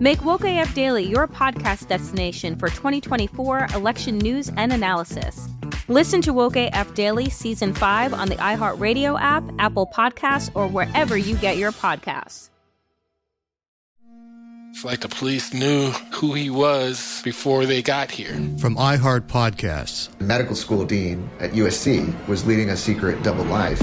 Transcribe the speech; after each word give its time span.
Make 0.00 0.24
Woke 0.24 0.44
AF 0.44 0.74
Daily 0.74 1.02
your 1.02 1.26
podcast 1.26 1.88
destination 1.88 2.54
for 2.54 2.68
2024 2.68 3.66
election 3.74 4.18
news 4.18 4.48
and 4.56 4.72
analysis. 4.72 5.48
Listen 5.88 6.20
to 6.22 6.32
Woke 6.32 6.54
AF 6.56 6.94
Daily 6.94 7.28
Season 7.28 7.74
5 7.74 8.14
on 8.14 8.28
the 8.28 8.36
iHeartRadio 8.36 9.20
app, 9.20 9.42
Apple 9.58 9.88
Podcasts, 9.92 10.52
or 10.54 10.68
wherever 10.68 11.16
you 11.16 11.34
get 11.38 11.56
your 11.56 11.72
podcasts. 11.72 12.50
It's 14.70 14.84
like 14.84 15.00
the 15.00 15.08
police 15.08 15.52
knew 15.52 15.90
who 16.12 16.34
he 16.34 16.50
was 16.50 17.20
before 17.24 17.66
they 17.66 17.82
got 17.82 18.12
here. 18.12 18.34
From 18.60 18.76
iHeart 18.76 19.22
Podcasts. 19.22 20.16
the 20.18 20.24
Medical 20.24 20.54
school 20.54 20.84
dean 20.84 21.28
at 21.40 21.50
USC 21.52 22.28
was 22.28 22.46
leading 22.46 22.70
a 22.70 22.76
secret 22.76 23.20
double 23.24 23.44
life. 23.44 23.82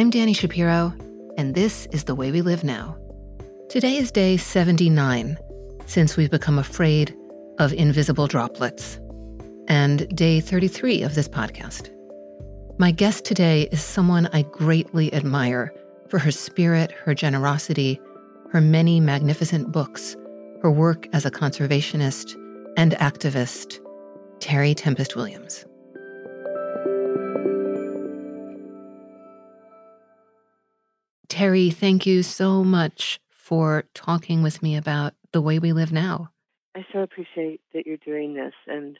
I'm 0.00 0.10
Dani 0.10 0.34
Shapiro, 0.34 0.94
and 1.36 1.54
this 1.54 1.86
is 1.92 2.04
The 2.04 2.14
Way 2.14 2.30
We 2.30 2.40
Live 2.40 2.64
Now. 2.64 2.96
Today 3.68 3.98
is 3.98 4.10
day 4.10 4.38
79 4.38 5.36
since 5.84 6.16
we've 6.16 6.30
become 6.30 6.58
afraid 6.58 7.14
of 7.58 7.74
invisible 7.74 8.26
droplets, 8.26 8.98
and 9.68 10.08
day 10.16 10.40
33 10.40 11.02
of 11.02 11.14
this 11.14 11.28
podcast. 11.28 11.90
My 12.78 12.92
guest 12.92 13.26
today 13.26 13.68
is 13.72 13.82
someone 13.82 14.30
I 14.32 14.40
greatly 14.40 15.12
admire 15.12 15.70
for 16.08 16.18
her 16.18 16.30
spirit, 16.30 16.92
her 16.92 17.12
generosity, 17.12 18.00
her 18.52 18.62
many 18.62 19.00
magnificent 19.00 19.70
books, 19.70 20.16
her 20.62 20.70
work 20.70 21.08
as 21.12 21.26
a 21.26 21.30
conservationist 21.30 22.36
and 22.78 22.92
activist, 22.92 23.78
Terry 24.40 24.74
Tempest 24.74 25.14
Williams. 25.14 25.66
Terry, 31.40 31.70
thank 31.70 32.04
you 32.04 32.22
so 32.22 32.62
much 32.62 33.18
for 33.30 33.84
talking 33.94 34.42
with 34.42 34.62
me 34.62 34.76
about 34.76 35.14
the 35.32 35.40
way 35.40 35.58
we 35.58 35.72
live 35.72 35.90
now. 35.90 36.30
I 36.76 36.84
so 36.92 36.98
appreciate 36.98 37.62
that 37.72 37.86
you're 37.86 37.96
doing 37.96 38.34
this. 38.34 38.52
And 38.66 38.98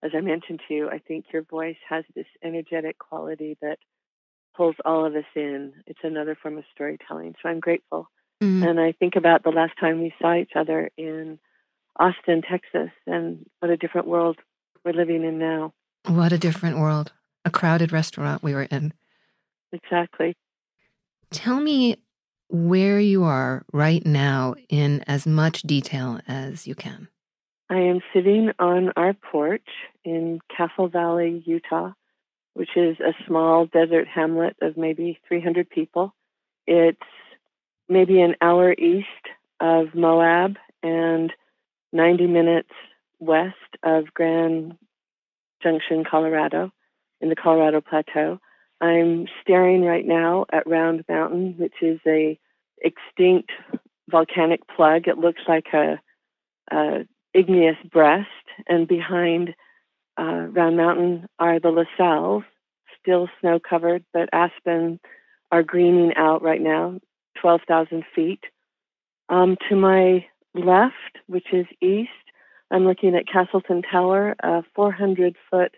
as 0.00 0.12
I 0.14 0.20
mentioned 0.20 0.60
to 0.68 0.74
you, 0.74 0.88
I 0.88 0.98
think 0.98 1.24
your 1.32 1.42
voice 1.42 1.78
has 1.88 2.04
this 2.14 2.28
energetic 2.44 3.00
quality 3.00 3.58
that 3.60 3.80
pulls 4.56 4.76
all 4.84 5.04
of 5.04 5.16
us 5.16 5.24
in. 5.34 5.72
It's 5.88 5.98
another 6.04 6.38
form 6.40 6.58
of 6.58 6.64
storytelling. 6.72 7.34
So 7.42 7.48
I'm 7.48 7.58
grateful. 7.58 8.08
Mm-hmm. 8.40 8.68
And 8.68 8.78
I 8.78 8.92
think 8.92 9.16
about 9.16 9.42
the 9.42 9.50
last 9.50 9.72
time 9.80 10.00
we 10.00 10.14
saw 10.22 10.36
each 10.36 10.52
other 10.54 10.92
in 10.96 11.40
Austin, 11.98 12.42
Texas, 12.48 12.90
and 13.08 13.44
what 13.58 13.72
a 13.72 13.76
different 13.76 14.06
world 14.06 14.36
we're 14.84 14.92
living 14.92 15.24
in 15.24 15.40
now. 15.40 15.72
What 16.06 16.32
a 16.32 16.38
different 16.38 16.78
world. 16.78 17.10
A 17.44 17.50
crowded 17.50 17.90
restaurant 17.90 18.44
we 18.44 18.54
were 18.54 18.68
in. 18.70 18.92
Exactly. 19.72 20.36
Tell 21.32 21.60
me 21.60 21.96
where 22.48 22.98
you 22.98 23.24
are 23.24 23.64
right 23.72 24.04
now 24.04 24.56
in 24.68 25.02
as 25.06 25.26
much 25.26 25.62
detail 25.62 26.20
as 26.26 26.66
you 26.66 26.74
can. 26.74 27.08
I 27.70 27.78
am 27.78 28.00
sitting 28.12 28.50
on 28.58 28.92
our 28.96 29.14
porch 29.14 29.68
in 30.04 30.40
Castle 30.54 30.88
Valley, 30.88 31.44
Utah, 31.46 31.92
which 32.54 32.70
is 32.76 32.98
a 32.98 33.14
small 33.26 33.66
desert 33.66 34.08
hamlet 34.08 34.56
of 34.60 34.76
maybe 34.76 35.20
300 35.28 35.70
people. 35.70 36.12
It's 36.66 36.98
maybe 37.88 38.20
an 38.20 38.34
hour 38.40 38.72
east 38.72 39.06
of 39.60 39.94
Moab 39.94 40.56
and 40.82 41.32
90 41.92 42.26
minutes 42.26 42.70
west 43.20 43.54
of 43.84 44.12
Grand 44.14 44.76
Junction, 45.62 46.04
Colorado, 46.10 46.72
in 47.20 47.28
the 47.28 47.36
Colorado 47.36 47.80
Plateau. 47.80 48.40
I'm 48.80 49.26
staring 49.42 49.82
right 49.82 50.06
now 50.06 50.46
at 50.52 50.66
Round 50.66 51.04
Mountain, 51.08 51.56
which 51.58 51.74
is 51.82 52.00
a 52.06 52.38
extinct 52.82 53.50
volcanic 54.10 54.60
plug. 54.74 55.06
It 55.06 55.18
looks 55.18 55.42
like 55.46 55.66
a, 55.74 56.00
a 56.70 57.06
igneous 57.34 57.76
breast, 57.92 58.28
and 58.66 58.88
behind 58.88 59.54
uh, 60.18 60.46
Round 60.50 60.76
Mountain 60.76 61.26
are 61.38 61.60
the 61.60 61.70
La 61.70 61.84
Sals, 61.98 62.44
still 63.00 63.28
snow 63.40 63.58
covered, 63.58 64.04
but 64.12 64.28
aspen 64.32 65.00
are 65.52 65.62
greening 65.62 66.14
out 66.16 66.42
right 66.42 66.60
now, 66.60 66.98
12,000 67.40 68.04
feet. 68.14 68.40
Um, 69.28 69.56
to 69.68 69.76
my 69.76 70.26
left, 70.54 71.18
which 71.26 71.46
is 71.52 71.66
east, 71.80 72.10
I'm 72.70 72.84
looking 72.84 73.14
at 73.14 73.26
Castleton 73.26 73.82
Tower, 73.82 74.34
a 74.42 74.62
400 74.74 75.36
foot 75.50 75.74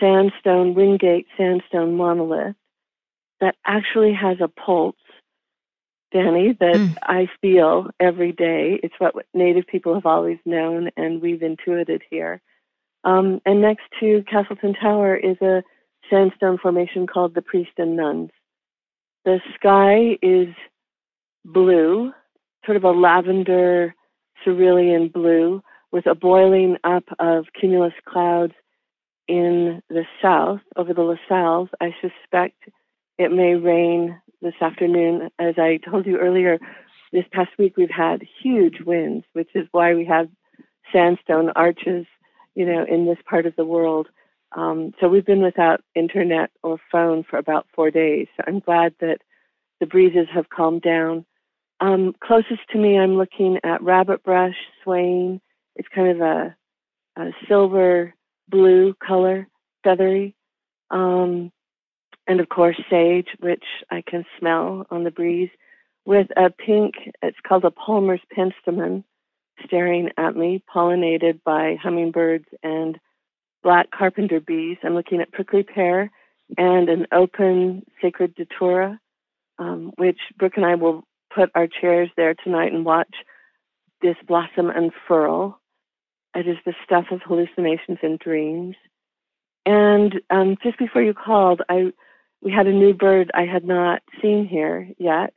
sandstone, 0.00 0.74
Wingate 0.74 1.26
sandstone 1.36 1.96
monolith 1.96 2.56
that 3.40 3.56
actually 3.66 4.12
has 4.14 4.38
a 4.40 4.48
pulse, 4.48 4.96
Dani, 6.14 6.58
that 6.58 6.76
mm. 6.76 6.96
I 7.02 7.28
feel 7.40 7.90
every 7.98 8.32
day. 8.32 8.78
It's 8.82 8.94
what 8.98 9.14
Native 9.34 9.66
people 9.66 9.94
have 9.94 10.06
always 10.06 10.38
known, 10.44 10.90
and 10.96 11.20
we've 11.20 11.42
intuited 11.42 12.02
here. 12.08 12.40
Um, 13.04 13.40
and 13.44 13.60
next 13.60 13.82
to 14.00 14.24
Castleton 14.30 14.74
Tower 14.74 15.16
is 15.16 15.36
a 15.42 15.62
sandstone 16.08 16.58
formation 16.58 17.06
called 17.06 17.34
the 17.34 17.42
Priest 17.42 17.72
and 17.76 17.96
Nuns. 17.96 18.30
The 19.24 19.40
sky 19.54 20.18
is 20.22 20.54
blue, 21.44 22.12
sort 22.64 22.76
of 22.76 22.84
a 22.84 22.90
lavender 22.90 23.94
cerulean 24.42 25.08
blue, 25.08 25.62
with 25.92 26.06
a 26.06 26.14
boiling 26.14 26.76
up 26.84 27.04
of 27.18 27.46
cumulus 27.58 27.92
clouds 28.08 28.54
in 29.28 29.82
the 29.88 30.04
south 30.22 30.60
over 30.76 30.92
the 30.92 31.02
La 31.02 31.16
Sals. 31.30 31.68
I 31.80 31.94
suspect 32.00 32.68
it 33.18 33.32
may 33.32 33.54
rain 33.54 34.20
this 34.42 34.54
afternoon. 34.60 35.30
As 35.38 35.54
I 35.58 35.78
told 35.88 36.06
you 36.06 36.18
earlier, 36.18 36.58
this 37.12 37.24
past 37.32 37.50
week 37.58 37.76
we've 37.76 37.88
had 37.90 38.22
huge 38.42 38.80
winds, 38.84 39.24
which 39.32 39.50
is 39.54 39.66
why 39.72 39.94
we 39.94 40.04
have 40.06 40.28
sandstone 40.92 41.50
arches 41.56 42.06
you 42.54 42.64
know, 42.64 42.84
in 42.88 43.06
this 43.06 43.18
part 43.28 43.46
of 43.46 43.56
the 43.56 43.64
world. 43.64 44.08
Um, 44.56 44.92
so 45.00 45.08
we've 45.08 45.26
been 45.26 45.42
without 45.42 45.82
internet 45.94 46.50
or 46.62 46.78
phone 46.90 47.24
for 47.28 47.38
about 47.38 47.66
four 47.74 47.90
days. 47.90 48.28
So 48.36 48.44
I'm 48.46 48.60
glad 48.60 48.94
that 49.00 49.18
the 49.80 49.86
breezes 49.86 50.28
have 50.32 50.48
calmed 50.50 50.82
down. 50.82 51.26
Um, 51.80 52.14
closest 52.22 52.60
to 52.70 52.78
me, 52.78 52.96
I'm 52.96 53.16
looking 53.16 53.58
at 53.64 53.82
rabbit 53.82 54.22
brush 54.22 54.54
swaying. 54.82 55.40
It's 55.76 55.88
kind 55.92 56.08
of 56.08 56.20
a, 56.20 56.56
a 57.16 57.30
silver 57.48 58.14
blue 58.48 58.94
color, 59.06 59.48
feathery. 59.82 60.34
Um, 60.90 61.50
and 62.26 62.40
of 62.40 62.48
course, 62.48 62.80
sage, 62.90 63.28
which 63.40 63.64
I 63.90 64.02
can 64.06 64.24
smell 64.38 64.86
on 64.90 65.04
the 65.04 65.10
breeze, 65.10 65.50
with 66.06 66.28
a 66.36 66.50
pink, 66.50 66.94
it's 67.22 67.38
called 67.46 67.64
a 67.64 67.70
Palmer's 67.70 68.20
penstemon, 68.36 69.04
staring 69.64 70.10
at 70.18 70.36
me, 70.36 70.62
pollinated 70.74 71.40
by 71.44 71.76
hummingbirds 71.82 72.46
and 72.62 72.98
black 73.62 73.90
carpenter 73.90 74.40
bees. 74.40 74.76
I'm 74.82 74.94
looking 74.94 75.20
at 75.20 75.32
prickly 75.32 75.62
pear 75.62 76.10
and 76.58 76.88
an 76.88 77.06
open 77.12 77.84
sacred 78.02 78.34
datura, 78.34 79.00
um, 79.58 79.92
which 79.96 80.18
Brooke 80.38 80.56
and 80.56 80.66
I 80.66 80.74
will 80.74 81.04
put 81.34 81.50
our 81.54 81.66
chairs 81.66 82.10
there 82.16 82.34
tonight 82.34 82.72
and 82.72 82.84
watch 82.84 83.14
this 84.02 84.16
blossom 84.26 84.70
unfurl. 84.70 85.58
It 86.34 86.48
is 86.48 86.56
the 86.64 86.74
stuff 86.84 87.06
of 87.10 87.22
hallucinations 87.22 87.98
and 88.02 88.18
dreams. 88.18 88.76
And 89.66 90.20
um, 90.30 90.56
just 90.62 90.78
before 90.78 91.02
you 91.02 91.14
called, 91.14 91.62
I 91.68 91.92
we 92.42 92.52
had 92.52 92.66
a 92.66 92.72
new 92.72 92.92
bird 92.92 93.30
I 93.34 93.46
had 93.46 93.64
not 93.64 94.02
seen 94.20 94.46
here 94.46 94.88
yet. 94.98 95.34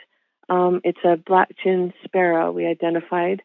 Um, 0.49 0.81
it's 0.83 0.99
a 1.05 1.15
black 1.15 1.49
chin 1.63 1.93
sparrow 2.03 2.51
we 2.51 2.65
identified. 2.65 3.41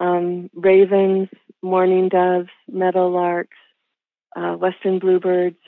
Um, 0.00 0.48
ravens, 0.54 1.28
mourning 1.62 2.08
doves, 2.08 2.48
meadowlarks, 2.70 3.48
uh, 4.34 4.54
western 4.54 4.98
bluebirds. 4.98 5.58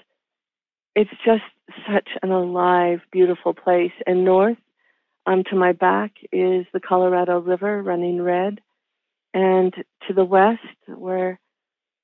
It's 0.97 1.11
just 1.25 1.43
such 1.91 2.09
an 2.23 2.31
alive, 2.31 3.01
beautiful 3.13 3.53
place. 3.53 3.93
And 4.07 4.25
north, 4.25 4.59
um, 5.27 5.45
to 5.51 5.57
my 5.57 5.73
back, 5.73 6.13
is 6.33 6.67
the 6.73 6.81
Colorado 6.81 7.41
River 7.41 7.83
running 7.83 8.23
red. 8.23 8.61
And 9.35 9.75
to 10.07 10.15
the 10.15 10.25
west, 10.25 10.61
where 10.87 11.39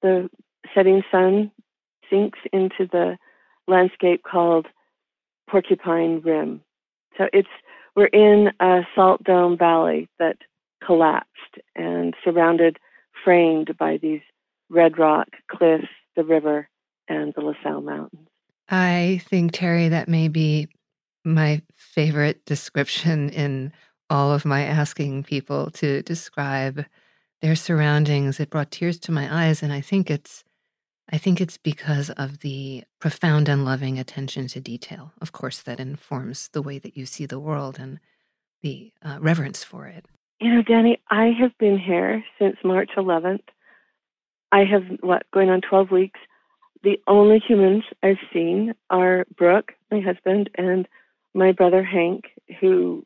the 0.03 0.29
setting 0.75 1.03
sun 1.11 1.51
sinks 2.11 2.41
into 2.53 2.87
the 2.91 3.17
landscape 3.67 4.23
called 4.25 4.67
Porcupine 5.49 6.21
Rim. 6.21 6.61
So 7.17 7.29
it's 7.33 7.49
we're 7.97 8.07
in 8.07 8.51
a 8.61 8.81
salt 8.95 9.23
dome 9.25 9.57
valley 9.57 10.09
that 10.19 10.37
collapsed 10.85 11.59
and 11.77 12.15
surrounded, 12.25 12.79
framed 13.25 13.77
by 13.79 13.99
these 14.01 14.21
red 14.69 14.99
rock 14.99 15.29
cliffs, 15.51 15.89
the 16.17 16.25
river, 16.25 16.69
and 17.09 17.33
the 17.35 17.43
La 17.43 17.53
Sal 17.63 17.81
Mountains. 17.81 18.29
I 18.69 19.21
think, 19.25 19.53
Terry, 19.53 19.89
that 19.89 20.09
may 20.09 20.29
be 20.29 20.69
my 21.25 21.63
favorite 21.75 22.45
description 22.45 23.29
in 23.31 23.73
all 24.09 24.33
of 24.33 24.45
my 24.45 24.63
asking 24.63 25.25
people 25.25 25.71
to 25.73 26.03
describe 26.03 26.85
their 27.41 27.57
surroundings. 27.57 28.41
It 28.41 28.51
brought 28.51 28.71
tears 28.71 28.99
to 29.01 29.13
my 29.13 29.47
eyes, 29.47 29.63
and 29.63 29.73
I 29.73 29.81
think 29.81 30.11
it's 30.11 30.45
I 31.13 31.19
think 31.19 31.41
it's 31.41 31.59
because 31.59 32.11
of 32.11 32.39
the 32.39 32.85
profound 33.01 33.49
and 33.49 33.65
loving 33.65 33.99
attention 33.99 34.47
to 34.49 34.61
detail, 34.61 35.13
of 35.21 35.33
course, 35.33 35.61
that 35.63 35.81
informs 35.81 36.49
the 36.53 36.63
way 36.63 36.79
that 36.79 36.97
you 36.97 37.05
see 37.05 37.27
the 37.27 37.41
world 37.41 37.79
and 37.81 37.99
the 38.63 38.93
uh, 39.05 39.19
reverence 39.21 39.65
for 39.65 39.87
it. 39.87 40.07
You 40.41 40.55
know, 40.55 40.63
Dani, 40.63 40.99
I 41.11 41.33
have 41.41 41.57
been 41.59 41.79
here 41.79 42.25
since 42.39 42.57
March 42.63 42.91
11th. 42.97 43.43
I 44.53 44.65
have, 44.65 44.85
what, 45.01 45.25
going 45.33 45.51
on 45.51 45.61
12 45.63 45.91
weeks. 45.91 46.21
The 46.85 47.01
only 47.09 47.41
humans 47.47 47.83
I've 48.03 48.17
seen 48.33 48.75
are 48.89 49.27
Brooke, 49.37 49.73
my 49.91 50.01
husband, 50.01 50.49
and 50.55 50.87
my 51.35 51.53
brother 51.53 51.83
Hank, 51.83 52.25
who 52.61 53.05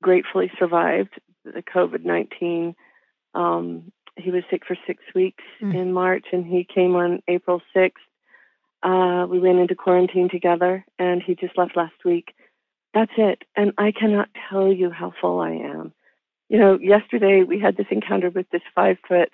gratefully 0.00 0.50
survived 0.58 1.20
the 1.44 1.62
COVID 1.62 2.04
19 2.04 2.74
um, 3.34 3.92
he 4.16 4.30
was 4.30 4.42
sick 4.50 4.62
for 4.66 4.76
six 4.86 5.02
weeks 5.14 5.44
mm. 5.62 5.74
in 5.74 5.92
March, 5.92 6.26
and 6.32 6.46
he 6.46 6.64
came 6.64 6.94
on 6.94 7.22
April 7.28 7.62
6th. 7.74 7.92
Uh, 8.82 9.26
we 9.26 9.38
went 9.38 9.58
into 9.58 9.74
quarantine 9.74 10.28
together, 10.28 10.84
and 10.98 11.22
he 11.22 11.34
just 11.34 11.56
left 11.56 11.76
last 11.76 12.04
week. 12.04 12.34
That's 12.94 13.12
it. 13.16 13.42
And 13.56 13.72
I 13.78 13.92
cannot 13.92 14.28
tell 14.48 14.72
you 14.72 14.90
how 14.90 15.12
full 15.20 15.40
I 15.40 15.50
am. 15.50 15.92
You 16.48 16.58
know, 16.58 16.78
yesterday 16.80 17.44
we 17.44 17.60
had 17.60 17.76
this 17.76 17.86
encounter 17.90 18.30
with 18.30 18.48
this 18.50 18.62
five 18.74 18.96
foot 19.06 19.32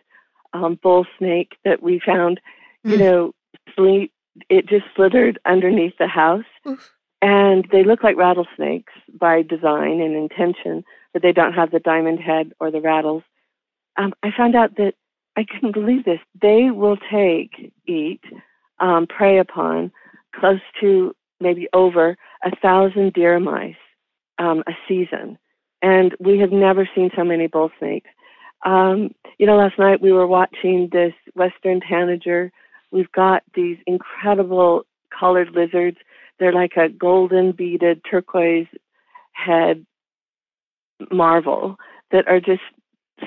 um, 0.52 0.78
bull 0.82 1.06
snake 1.18 1.56
that 1.64 1.82
we 1.82 2.00
found, 2.04 2.40
mm. 2.86 2.92
you 2.92 2.98
know, 2.98 3.34
sleep. 3.74 4.12
It 4.50 4.68
just 4.68 4.84
slithered 4.94 5.38
underneath 5.46 5.94
the 5.98 6.08
house. 6.08 6.44
Oof. 6.68 6.92
And 7.22 7.66
they 7.72 7.82
look 7.82 8.04
like 8.04 8.16
rattlesnakes 8.16 8.92
by 9.18 9.40
design 9.40 10.02
and 10.02 10.14
intention, 10.14 10.84
but 11.14 11.22
they 11.22 11.32
don't 11.32 11.54
have 11.54 11.70
the 11.70 11.80
diamond 11.80 12.20
head 12.20 12.52
or 12.60 12.70
the 12.70 12.82
rattles 12.82 13.22
um, 13.98 14.12
I 14.22 14.30
found 14.36 14.54
out 14.54 14.76
that 14.76 14.94
I 15.36 15.44
couldn't 15.44 15.72
believe 15.72 16.04
this. 16.04 16.20
They 16.40 16.70
will 16.70 16.96
take, 17.10 17.72
eat, 17.86 18.22
um, 18.80 19.06
prey 19.06 19.38
upon 19.38 19.92
close 20.34 20.60
to 20.80 21.14
maybe 21.40 21.68
over 21.72 22.16
a 22.44 22.56
thousand 22.56 23.12
deer 23.12 23.38
mice 23.40 23.74
um, 24.38 24.62
a 24.66 24.72
season. 24.88 25.38
And 25.82 26.14
we 26.18 26.38
have 26.38 26.52
never 26.52 26.88
seen 26.94 27.10
so 27.16 27.24
many 27.24 27.46
bull 27.46 27.70
snakes. 27.78 28.10
Um, 28.64 29.10
you 29.38 29.46
know, 29.46 29.56
last 29.56 29.78
night 29.78 30.00
we 30.00 30.12
were 30.12 30.26
watching 30.26 30.88
this 30.90 31.12
western 31.34 31.80
tanager. 31.80 32.50
We've 32.90 33.10
got 33.12 33.42
these 33.54 33.76
incredible 33.86 34.84
colored 35.18 35.50
lizards. 35.54 35.98
They're 36.38 36.52
like 36.52 36.76
a 36.76 36.88
golden 36.88 37.52
beaded 37.52 38.02
turquoise 38.10 38.66
head 39.32 39.84
marvel 41.10 41.76
that 42.10 42.26
are 42.28 42.40
just 42.40 42.62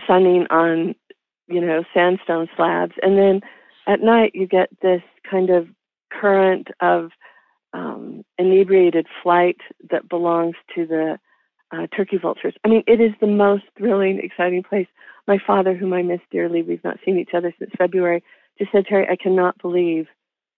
sunning 0.08 0.48
on, 0.50 0.96
you 1.48 1.62
know, 1.62 1.84
sandstone 1.94 2.48
slabs. 2.56 2.94
And 3.02 3.18
then 3.18 3.42
at 3.88 4.02
night 4.02 4.32
you 4.34 4.48
get 4.48 4.70
this 4.82 5.02
kind 5.30 5.50
of 5.50 5.68
current 6.12 6.68
of 6.82 7.12
um, 7.74 8.24
inebriated 8.38 9.08
flight 9.22 9.58
that 9.90 10.10
belongs 10.10 10.56
to 10.76 10.86
the 10.86 11.20
uh, 11.72 11.88
turkey 11.96 12.18
vultures. 12.18 12.56
I 12.64 12.68
mean, 12.68 12.84
it 12.88 13.00
is 13.00 13.12
the 13.22 13.28
most 13.28 13.64
thrilling, 13.78 14.20
exciting 14.20 14.64
place. 14.64 14.88
My 15.28 15.38
father, 15.46 15.76
whom 15.76 15.94
I 15.94 16.02
miss 16.02 16.22
dearly, 16.32 16.64
we've 16.64 16.84
not 16.84 16.98
seen 17.06 17.20
each 17.20 17.34
other 17.36 17.54
since 17.60 17.72
February, 17.78 18.24
just 18.58 18.72
said, 18.72 18.86
Terry, 18.88 19.08
I 19.10 19.16
cannot 19.16 19.58
believe 19.62 20.08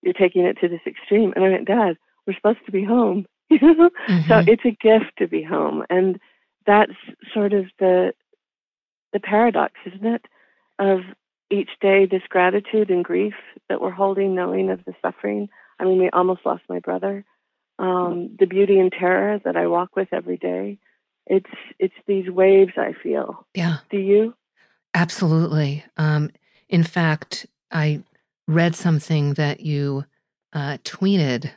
you're 0.01 0.13
taking 0.13 0.43
it 0.43 0.57
to 0.61 0.67
this 0.67 0.79
extreme. 0.87 1.33
And 1.35 1.43
I 1.43 1.49
went, 1.49 1.67
Dad, 1.67 1.97
we're 2.25 2.35
supposed 2.35 2.65
to 2.65 2.71
be 2.71 2.83
home. 2.83 3.25
mm-hmm. 3.51 4.27
So 4.27 4.43
it's 4.47 4.65
a 4.65 4.71
gift 4.71 5.11
to 5.17 5.27
be 5.27 5.43
home. 5.43 5.83
And 5.89 6.19
that's 6.65 6.93
sort 7.33 7.53
of 7.53 7.65
the 7.79 8.13
the 9.13 9.19
paradox, 9.19 9.73
isn't 9.85 10.05
it, 10.05 10.25
of 10.79 10.99
each 11.51 11.69
day 11.81 12.05
this 12.05 12.21
gratitude 12.29 12.89
and 12.89 13.03
grief 13.03 13.33
that 13.69 13.81
we're 13.81 13.91
holding, 13.91 14.35
knowing 14.35 14.69
of 14.69 14.83
the 14.85 14.93
suffering. 15.01 15.49
I 15.79 15.85
mean, 15.85 15.99
we 15.99 16.09
almost 16.11 16.45
lost 16.45 16.63
my 16.69 16.79
brother. 16.79 17.25
Um, 17.77 18.35
the 18.39 18.45
beauty 18.45 18.79
and 18.79 18.91
terror 18.91 19.39
that 19.43 19.57
I 19.57 19.67
walk 19.67 19.95
with 19.95 20.09
every 20.11 20.37
day. 20.37 20.77
It's 21.27 21.49
it's 21.79 21.93
these 22.07 22.29
waves 22.29 22.73
I 22.77 22.93
feel. 23.01 23.45
Yeah. 23.53 23.77
Do 23.89 23.97
you? 23.97 24.33
Absolutely. 24.93 25.83
Um, 25.97 26.31
in 26.69 26.83
fact, 26.83 27.45
I 27.71 28.03
read 28.47 28.75
something 28.75 29.33
that 29.35 29.61
you 29.61 30.05
uh, 30.53 30.77
tweeted. 30.83 31.51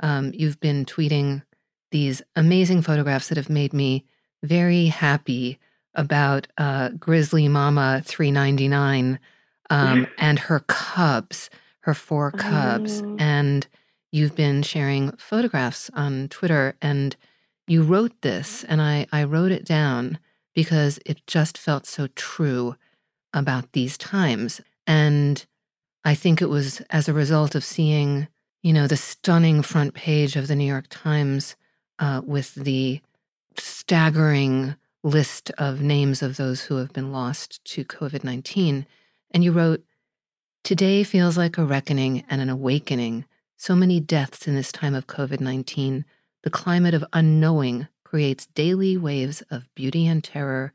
Um, 0.00 0.32
you've 0.34 0.60
been 0.60 0.84
tweeting 0.84 1.42
these 1.90 2.22
amazing 2.34 2.82
photographs 2.82 3.28
that 3.28 3.36
have 3.36 3.50
made 3.50 3.72
me 3.72 4.04
very 4.42 4.86
happy 4.86 5.58
about 5.94 6.48
uh, 6.58 6.90
Grizzly 6.90 7.48
Mama 7.48 8.02
399 8.04 9.18
um, 9.70 10.06
and 10.18 10.38
her 10.38 10.60
cubs, 10.60 11.50
her 11.80 11.94
four 11.94 12.30
cubs. 12.30 13.02
Oh. 13.02 13.16
And 13.18 13.66
you've 14.10 14.36
been 14.36 14.62
sharing 14.62 15.12
photographs 15.16 15.90
on 15.94 16.28
Twitter. 16.28 16.76
And 16.82 17.16
you 17.66 17.82
wrote 17.82 18.20
this, 18.22 18.64
and 18.64 18.82
I, 18.82 19.06
I 19.12 19.24
wrote 19.24 19.52
it 19.52 19.64
down 19.64 20.18
because 20.54 20.98
it 21.06 21.26
just 21.26 21.56
felt 21.56 21.86
so 21.86 22.08
true 22.14 22.76
about 23.32 23.72
these 23.72 23.96
times. 23.96 24.60
And 24.86 25.44
I 26.04 26.14
think 26.14 26.42
it 26.42 26.50
was 26.50 26.80
as 26.90 27.08
a 27.08 27.14
result 27.14 27.54
of 27.54 27.64
seeing, 27.64 28.28
you 28.62 28.72
know, 28.72 28.86
the 28.86 28.96
stunning 28.96 29.62
front 29.62 29.94
page 29.94 30.36
of 30.36 30.48
the 30.48 30.56
New 30.56 30.66
York 30.66 30.86
Times 30.90 31.56
uh, 31.98 32.20
with 32.24 32.54
the 32.54 33.00
staggering 33.56 34.74
list 35.02 35.50
of 35.58 35.80
names 35.80 36.22
of 36.22 36.36
those 36.36 36.64
who 36.64 36.76
have 36.76 36.92
been 36.92 37.12
lost 37.12 37.64
to 37.64 37.84
COVID 37.84 38.24
19. 38.24 38.86
And 39.32 39.44
you 39.44 39.52
wrote, 39.52 39.84
Today 40.64 41.02
feels 41.02 41.36
like 41.36 41.58
a 41.58 41.64
reckoning 41.64 42.24
and 42.30 42.40
an 42.40 42.48
awakening. 42.48 43.24
So 43.56 43.74
many 43.74 44.00
deaths 44.00 44.46
in 44.46 44.54
this 44.54 44.72
time 44.72 44.94
of 44.94 45.06
COVID 45.06 45.40
19. 45.40 46.04
The 46.42 46.50
climate 46.50 46.94
of 46.94 47.04
unknowing 47.12 47.88
creates 48.04 48.46
daily 48.46 48.96
waves 48.96 49.42
of 49.50 49.72
beauty 49.74 50.06
and 50.06 50.22
terror, 50.22 50.72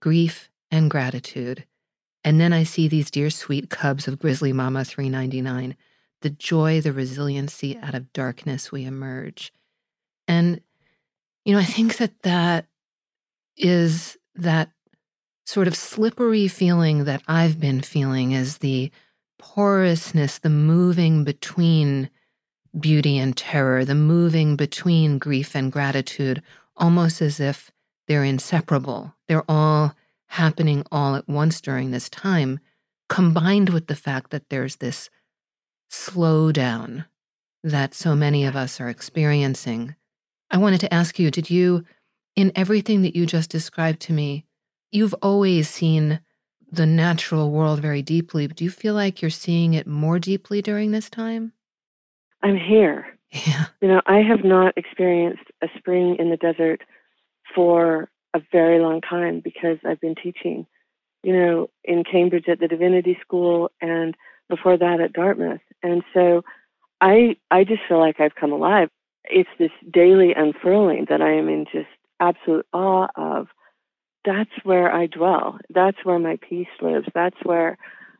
grief 0.00 0.50
and 0.70 0.90
gratitude. 0.90 1.64
And 2.24 2.40
then 2.40 2.52
I 2.52 2.64
see 2.64 2.88
these 2.88 3.10
dear 3.10 3.30
sweet 3.30 3.70
cubs 3.70 4.06
of 4.06 4.18
Grizzly 4.18 4.52
Mama 4.52 4.84
399, 4.84 5.76
the 6.20 6.30
joy, 6.30 6.80
the 6.80 6.92
resiliency 6.92 7.78
out 7.78 7.94
of 7.94 8.12
darkness 8.12 8.70
we 8.70 8.84
emerge. 8.84 9.52
And, 10.28 10.60
you 11.44 11.54
know, 11.54 11.60
I 11.60 11.64
think 11.64 11.96
that 11.96 12.22
that 12.22 12.66
is 13.56 14.16
that 14.34 14.70
sort 15.44 15.66
of 15.66 15.76
slippery 15.76 16.48
feeling 16.48 17.04
that 17.04 17.22
I've 17.26 17.60
been 17.60 17.80
feeling 17.80 18.32
is 18.32 18.58
the 18.58 18.90
porousness, 19.38 20.38
the 20.38 20.48
moving 20.48 21.24
between 21.24 22.08
beauty 22.78 23.18
and 23.18 23.36
terror, 23.36 23.84
the 23.84 23.94
moving 23.94 24.56
between 24.56 25.18
grief 25.18 25.54
and 25.54 25.70
gratitude, 25.70 26.42
almost 26.76 27.20
as 27.20 27.40
if 27.40 27.70
they're 28.08 28.24
inseparable. 28.24 29.14
They're 29.28 29.44
all 29.48 29.94
happening 30.28 30.84
all 30.90 31.14
at 31.14 31.28
once 31.28 31.60
during 31.60 31.90
this 31.90 32.08
time, 32.08 32.60
combined 33.08 33.68
with 33.68 33.88
the 33.88 33.96
fact 33.96 34.30
that 34.30 34.48
there's 34.48 34.76
this 34.76 35.10
slowdown 35.90 37.04
that 37.62 37.94
so 37.94 38.16
many 38.16 38.44
of 38.46 38.56
us 38.56 38.80
are 38.80 38.88
experiencing. 38.88 39.94
I 40.50 40.56
wanted 40.56 40.80
to 40.80 40.94
ask 40.94 41.18
you 41.18 41.30
did 41.30 41.50
you, 41.50 41.84
in 42.36 42.52
everything 42.54 43.02
that 43.02 43.16
you 43.16 43.26
just 43.26 43.50
described 43.50 44.00
to 44.00 44.12
me, 44.12 44.46
you've 44.90 45.14
always 45.22 45.68
seen 45.68 46.20
the 46.70 46.86
natural 46.86 47.50
world 47.50 47.80
very 47.80 48.00
deeply, 48.02 48.46
but 48.46 48.56
do 48.56 48.64
you 48.64 48.70
feel 48.70 48.94
like 48.94 49.20
you're 49.20 49.30
seeing 49.30 49.74
it 49.74 49.86
more 49.86 50.18
deeply 50.18 50.62
during 50.62 50.90
this 50.90 51.10
time? 51.10 51.52
I'm 52.42 52.56
here. 52.56 53.06
Yeah. 53.46 53.66
You 53.80 53.88
know, 53.88 54.02
I 54.06 54.18
have 54.18 54.44
not 54.44 54.76
experienced 54.76 55.44
a 55.62 55.68
spring 55.78 56.16
in 56.18 56.30
the 56.30 56.36
desert 56.36 56.82
for 57.54 58.10
a 58.34 58.40
very 58.50 58.78
long 58.78 59.00
time 59.00 59.40
because 59.40 59.78
I've 59.86 60.00
been 60.00 60.14
teaching, 60.14 60.66
you 61.22 61.32
know, 61.32 61.70
in 61.84 62.04
Cambridge 62.04 62.48
at 62.48 62.60
the 62.60 62.68
Divinity 62.68 63.18
School 63.20 63.70
and 63.80 64.14
before 64.48 64.76
that 64.76 65.00
at 65.00 65.12
Dartmouth. 65.12 65.60
And 65.82 66.02
so 66.12 66.42
I 67.00 67.36
I 67.50 67.64
just 67.64 67.82
feel 67.88 67.98
like 67.98 68.20
I've 68.20 68.34
come 68.34 68.52
alive. 68.52 68.88
It's 69.24 69.48
this 69.58 69.70
daily 69.90 70.34
unfurling 70.34 71.06
that 71.08 71.22
I 71.22 71.32
am 71.32 71.48
in 71.48 71.64
just 71.72 71.88
absolute 72.22 72.66
awe 72.72 73.08
of. 73.16 73.48
That's 74.24 74.50
where 74.62 74.92
I 74.92 75.06
dwell. 75.06 75.58
That's 75.68 75.98
where 76.04 76.18
my 76.18 76.38
peace 76.48 76.68
lives. 76.80 77.08
That's 77.14 77.36
where 77.42 77.76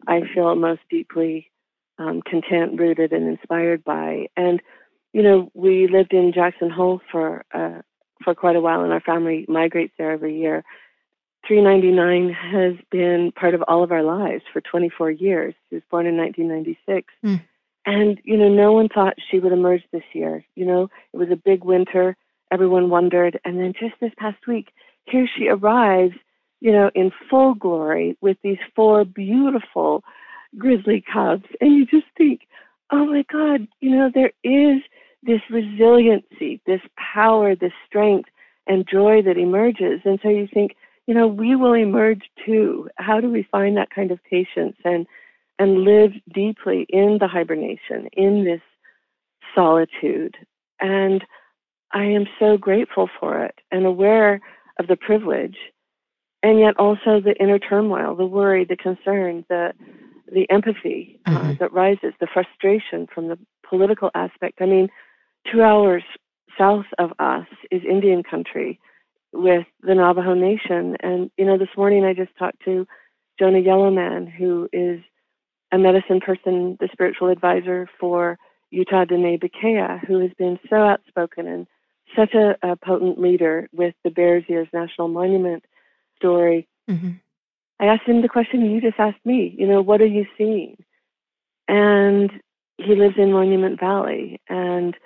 I 0.07 0.23
feel 0.35 0.55
most 0.57 0.81
deeply 0.91 1.51
um, 1.99 2.23
content, 2.23 2.81
rooted, 2.81 3.13
and 3.13 3.29
inspired 3.29 3.85
by. 3.85 4.27
And 4.37 4.61
you 5.13 5.23
know, 5.23 5.51
we 5.55 5.89
lived 5.89 6.13
in 6.13 6.33
Jackson 6.33 6.71
Hole 6.71 7.01
for 7.11 7.45
uh, 7.55 7.83
for 8.25 8.35
quite 8.35 8.57
a 8.57 8.61
while, 8.61 8.83
and 8.83 8.93
our 8.93 9.01
family 9.01 9.45
migrates 9.49 9.93
there 9.99 10.13
every 10.13 10.39
year. 10.39 10.65
399 11.47 12.33
has 12.33 12.75
been 12.91 13.33
part 13.33 13.55
of 13.55 13.63
all 13.67 13.83
of 13.83 13.91
our 13.91 14.03
lives 14.03 14.45
for 14.53 14.61
24 14.61 15.11
years. 15.11 15.55
She 15.69 15.77
was 15.77 15.83
born 15.91 16.07
in 16.07 16.17
1996. 16.17 17.13
Mm. 17.25 17.43
And, 17.85 18.21
you 18.23 18.37
know, 18.37 18.49
no 18.49 18.73
one 18.73 18.89
thought 18.89 19.15
she 19.31 19.41
would 19.41 19.53
emerge 19.53 19.83
this 19.93 20.05
year. 20.13 20.45
You 20.55 20.67
know, 20.67 20.89
it 21.13 21.17
was 21.17 21.31
a 21.33 21.37
big 21.37 21.65
winter. 21.65 22.17
Everyone 22.53 22.91
wondered. 22.91 23.41
And 23.45 23.59
then 23.59 23.73
just 23.73 23.95
this 24.01 24.13
past 24.19 24.47
week, 24.47 24.69
here 25.05 25.27
she 25.37 25.49
arrives, 25.49 26.15
you 26.61 26.71
know, 26.71 26.91
in 26.95 27.11
full 27.29 27.55
glory 27.55 28.17
with 28.21 28.37
these 28.43 28.59
four 28.77 29.05
beautiful 29.05 30.05
grizzly 30.59 31.03
cubs. 31.13 31.47
And 31.61 31.75
you 31.75 31.87
just 31.87 32.07
think, 32.17 32.43
oh 32.93 33.07
my 33.07 33.25
God, 33.33 33.67
you 33.81 33.91
know, 33.91 34.11
there 34.15 34.33
is 34.45 34.83
this 35.23 35.41
resiliency, 35.51 36.61
this 36.67 36.83
power, 37.15 37.57
this 37.57 37.73
strength 37.87 38.29
and 38.67 38.87
joy 38.89 39.23
that 39.23 39.39
emerges. 39.39 40.01
And 40.05 40.19
so 40.23 40.29
you 40.29 40.47
think, 40.53 40.77
you 41.07 41.15
know, 41.15 41.27
we 41.27 41.57
will 41.57 41.73
emerge 41.75 42.23
too. 42.45 42.89
How 42.97 43.21
do 43.21 43.31
we 43.31 43.49
find 43.51 43.77
that 43.77 43.91
kind 43.91 44.11
of 44.11 44.23
patience 44.25 44.77
and 44.85 45.07
and 45.59 45.85
live 45.85 46.13
deeply 46.33 46.87
in 46.89 47.19
the 47.21 47.29
hibernation, 47.29 48.09
in 48.13 48.45
this 48.45 48.61
solitude? 49.55 50.37
And 50.81 51.25
I 51.93 52.05
am 52.05 52.27
so 52.39 52.57
grateful 52.57 53.09
for 53.21 53.45
it 53.45 53.55
and 53.71 53.87
aware 53.87 54.41
of 54.79 54.87
the 54.87 54.97
privilege 54.97 55.57
and 56.43 56.59
yet 56.59 56.77
also 56.79 57.21
the 57.21 57.35
inner 57.39 57.59
turmoil, 57.59 58.17
the 58.17 58.27
worry, 58.27 58.65
the 58.65 58.77
concern, 58.77 59.45
the 59.49 59.73
the 60.33 60.51
empathy 60.51 61.21
uh, 61.27 61.31
mm-hmm. 61.31 61.53
that 61.61 61.73
rises, 61.73 62.15
the 62.19 62.27
frustration 62.33 63.07
from 63.15 63.29
the 63.29 63.39
political 63.69 64.11
aspect. 64.15 64.63
I 64.63 64.67
mean, 64.67 64.89
two 65.51 65.63
hours 65.63 66.03
south 66.59 66.87
of 66.99 67.13
us 67.19 67.47
is 67.71 67.83
Indian 67.89 68.23
country 68.23 68.81
with 69.33 69.67
the 69.83 69.95
Navajo 69.95 70.35
Nation. 70.35 70.97
And, 71.01 71.31
you 71.37 71.45
know, 71.45 71.59
this 71.59 71.69
morning 71.77 72.05
I 72.05 72.15
just 72.15 72.37
talked 72.39 72.65
to 72.65 72.87
Jonah 73.39 73.59
Yellowman, 73.59 74.27
who 74.27 74.69
is 74.73 75.01
a 75.71 75.79
medicine 75.79 76.21
person, 76.21 76.77
the 76.81 76.89
spiritual 76.93 77.29
advisor 77.29 77.89
for 78.01 78.39
Utah 78.71 79.05
Diné 79.05 79.39
Bikéyah, 79.43 80.07
who 80.07 80.21
has 80.21 80.31
been 80.39 80.59
so 80.71 80.77
outspoken 80.77 81.47
and 81.47 81.67
such 82.17 82.35
a, 82.35 82.57
a 82.63 82.77
potent 82.77 83.21
leader 83.21 83.69
with 83.73 83.95
the 84.05 84.11
Bears 84.11 84.45
Ears 84.49 84.69
National 84.73 85.09
Monument 85.09 85.65
story. 86.17 86.69
Mm-hmm. 86.89 87.13
I 87.81 87.87
asked 87.87 88.07
him 88.07 88.23
the 88.23 88.29
question 88.29 88.71
you 88.71 88.81
just 88.81 88.99
asked 88.99 89.25
me, 89.25 89.55
you 89.59 89.67
know, 89.67 89.83
what 89.83 90.01
are 90.01 90.07
you 90.07 90.27
seeing? 90.39 90.77
And 91.69 92.31
he 92.79 92.95
lives 92.95 93.15
in 93.19 93.33
Monument 93.33 93.81
Valley. 93.81 94.41
And 94.49 94.97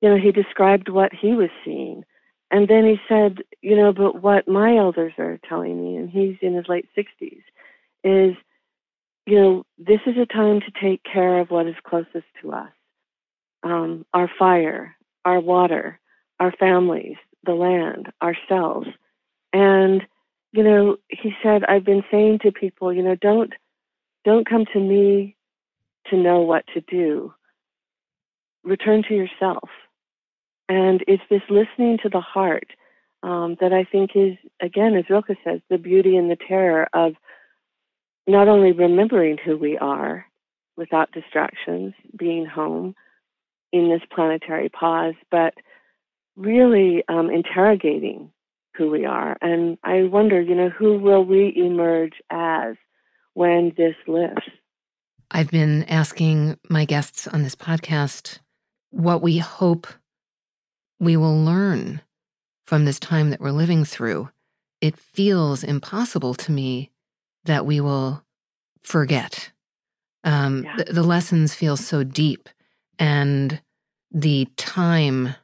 you 0.00 0.10
know, 0.10 0.18
he 0.18 0.30
described 0.30 0.88
what 0.88 1.12
he 1.12 1.32
was 1.32 1.48
seeing. 1.64 2.04
And 2.50 2.68
then 2.68 2.84
he 2.84 2.96
said, 3.08 3.38
you 3.60 3.76
know, 3.76 3.92
but 3.92 4.22
what 4.22 4.46
my 4.46 4.76
elders 4.76 5.14
are 5.18 5.38
telling 5.48 5.82
me, 5.82 5.96
and 5.96 6.08
he's 6.08 6.36
in 6.42 6.54
his 6.54 6.66
late 6.68 6.86
60s, 6.96 7.42
is, 8.04 8.36
you 9.26 9.40
know, 9.40 9.64
this 9.78 10.00
is 10.06 10.14
a 10.16 10.26
time 10.26 10.60
to 10.60 10.80
take 10.80 11.02
care 11.02 11.40
of 11.40 11.50
what 11.50 11.66
is 11.66 11.74
closest 11.84 12.26
to 12.42 12.52
us 12.52 12.70
um, 13.64 14.06
our 14.14 14.30
fire, 14.38 14.94
our 15.24 15.40
water, 15.40 15.98
our 16.40 16.52
families, 16.52 17.16
the 17.44 17.54
land, 17.54 18.12
ourselves. 18.22 18.88
And, 19.52 20.02
you 20.52 20.62
know, 20.62 20.96
he 21.08 21.32
said, 21.42 21.64
I've 21.64 21.84
been 21.84 22.04
saying 22.10 22.40
to 22.42 22.52
people, 22.52 22.92
you 22.92 23.02
know, 23.02 23.16
don't 23.16 23.52
don't 24.24 24.48
come 24.48 24.64
to 24.72 24.80
me 24.80 25.36
to 26.10 26.16
know 26.16 26.40
what 26.40 26.64
to 26.74 26.80
do. 26.80 27.32
Return 28.64 29.04
to 29.08 29.14
yourself 29.14 29.68
and 30.68 31.04
it's 31.06 31.22
this 31.30 31.42
listening 31.48 31.98
to 32.02 32.08
the 32.08 32.20
heart 32.20 32.70
um, 33.22 33.56
that 33.60 33.72
I 33.72 33.84
think 33.84 34.10
is, 34.14 34.36
again, 34.60 34.94
as 34.96 35.08
Rilke 35.08 35.36
says, 35.44 35.60
the 35.70 35.78
beauty 35.78 36.16
and 36.16 36.30
the 36.30 36.36
terror 36.36 36.88
of 36.92 37.14
not 38.26 38.48
only 38.48 38.72
remembering 38.72 39.38
who 39.38 39.56
we 39.56 39.78
are 39.78 40.26
without 40.76 41.12
distractions, 41.12 41.94
being 42.16 42.46
home 42.46 42.94
in 43.72 43.88
this 43.88 44.02
planetary 44.12 44.68
pause, 44.68 45.14
but 45.30 45.54
really 46.36 47.02
um, 47.08 47.30
interrogating 47.30 48.30
who 48.76 48.90
we 48.90 49.04
are. 49.04 49.36
And 49.40 49.78
I 49.82 50.04
wonder, 50.04 50.40
you 50.40 50.54
know, 50.54 50.68
who 50.68 50.98
will 50.98 51.24
we 51.24 51.52
emerge 51.56 52.14
as 52.30 52.76
when 53.34 53.72
this 53.76 53.94
lifts? 54.06 54.48
I've 55.30 55.50
been 55.50 55.84
asking 55.84 56.58
my 56.68 56.84
guests 56.84 57.26
on 57.26 57.42
this 57.42 57.56
podcast 57.56 58.38
what 58.90 59.22
we 59.22 59.38
hope 59.38 59.86
we 61.00 61.16
will 61.16 61.36
learn 61.36 62.00
from 62.66 62.84
this 62.84 62.98
time 62.98 63.30
that 63.30 63.40
we're 63.40 63.50
living 63.50 63.84
through. 63.84 64.30
It 64.80 64.96
feels 64.96 65.64
impossible 65.64 66.34
to 66.34 66.52
me 66.52 66.90
that 67.44 67.66
we 67.66 67.80
will 67.80 68.22
forget. 68.82 69.50
Um, 70.24 70.64
yeah. 70.64 70.76
the, 70.78 70.92
the 70.92 71.02
lessons 71.02 71.54
feel 71.54 71.76
so 71.76 72.02
deep 72.02 72.48
and 72.98 73.60
the 74.10 74.48
time 74.56 75.34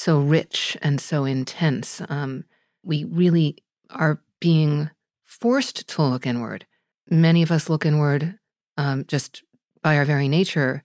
so 0.00 0.18
rich 0.18 0.76
and 0.80 1.00
so 1.00 1.24
intense. 1.24 2.00
Um, 2.08 2.44
we 2.82 3.04
really 3.04 3.56
are 3.90 4.22
being 4.40 4.90
forced 5.24 5.86
to 5.88 6.02
look 6.02 6.26
inward. 6.26 6.66
Many 7.08 7.42
of 7.42 7.50
us 7.50 7.68
look 7.68 7.84
inward 7.84 8.38
um, 8.76 9.04
just 9.06 9.42
by 9.82 9.96
our 9.96 10.04
very 10.04 10.28
nature, 10.28 10.82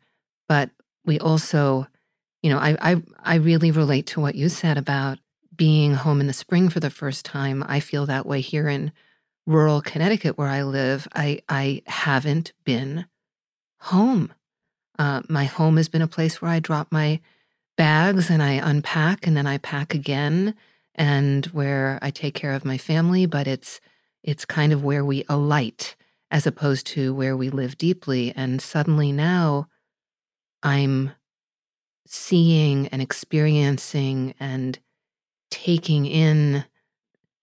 but 0.50 0.70
we 1.06 1.20
also 1.20 1.88
you 2.46 2.52
know, 2.52 2.60
I, 2.60 2.78
I 2.80 3.02
I 3.24 3.36
really 3.38 3.72
relate 3.72 4.06
to 4.08 4.22
what 4.22 4.36
you 4.36 4.50
said 4.50 4.78
about 4.78 5.18
being 5.56 5.96
home 5.96 6.22
in 6.22 6.28
the 6.28 6.34
spring 6.34 6.70
for 6.70 6.80
the 6.80 6.92
first 6.92 7.26
time. 7.26 7.66
I 7.68 7.80
feel 7.80 8.06
that 8.06 8.28
way 8.28 8.40
here 8.40 8.70
in 8.70 8.92
rural 9.48 9.82
Connecticut 9.82 10.38
where 10.38 10.48
I 10.48 10.62
live. 10.62 11.08
I 11.16 11.42
I 11.50 11.82
haven't 11.88 12.54
been 12.64 13.08
home. 13.80 14.32
Uh, 15.00 15.24
my 15.28 15.46
home 15.46 15.78
has 15.78 15.90
been 15.90 16.04
a 16.04 16.08
place 16.08 16.40
where 16.40 16.52
I 16.52 16.60
drop 16.60 16.92
my 16.92 17.20
bags 17.78 18.30
and 18.30 18.42
I 18.42 18.54
unpack 18.54 19.28
and 19.28 19.36
then 19.36 19.48
I 19.48 19.58
pack 19.58 19.94
again, 19.94 20.56
and 20.96 21.46
where 21.48 22.00
I 22.02 22.10
take 22.10 22.36
care 22.36 22.54
of 22.54 22.66
my 22.66 22.78
family. 22.78 23.26
But 23.26 23.48
it's 23.48 23.80
it's 24.24 24.46
kind 24.46 24.74
of 24.74 24.84
where 24.84 25.06
we 25.06 25.24
alight 25.30 25.96
as 26.32 26.48
opposed 26.48 26.88
to 26.88 27.14
where 27.14 27.38
we 27.38 27.50
live 27.50 27.78
deeply. 27.78 28.34
And 28.36 28.62
suddenly 28.62 29.12
now, 29.12 29.68
I'm 30.64 31.12
seeing 32.08 32.88
and 32.88 33.02
experiencing 33.02 34.34
and 34.40 34.80
taking 35.52 36.06
in 36.06 36.66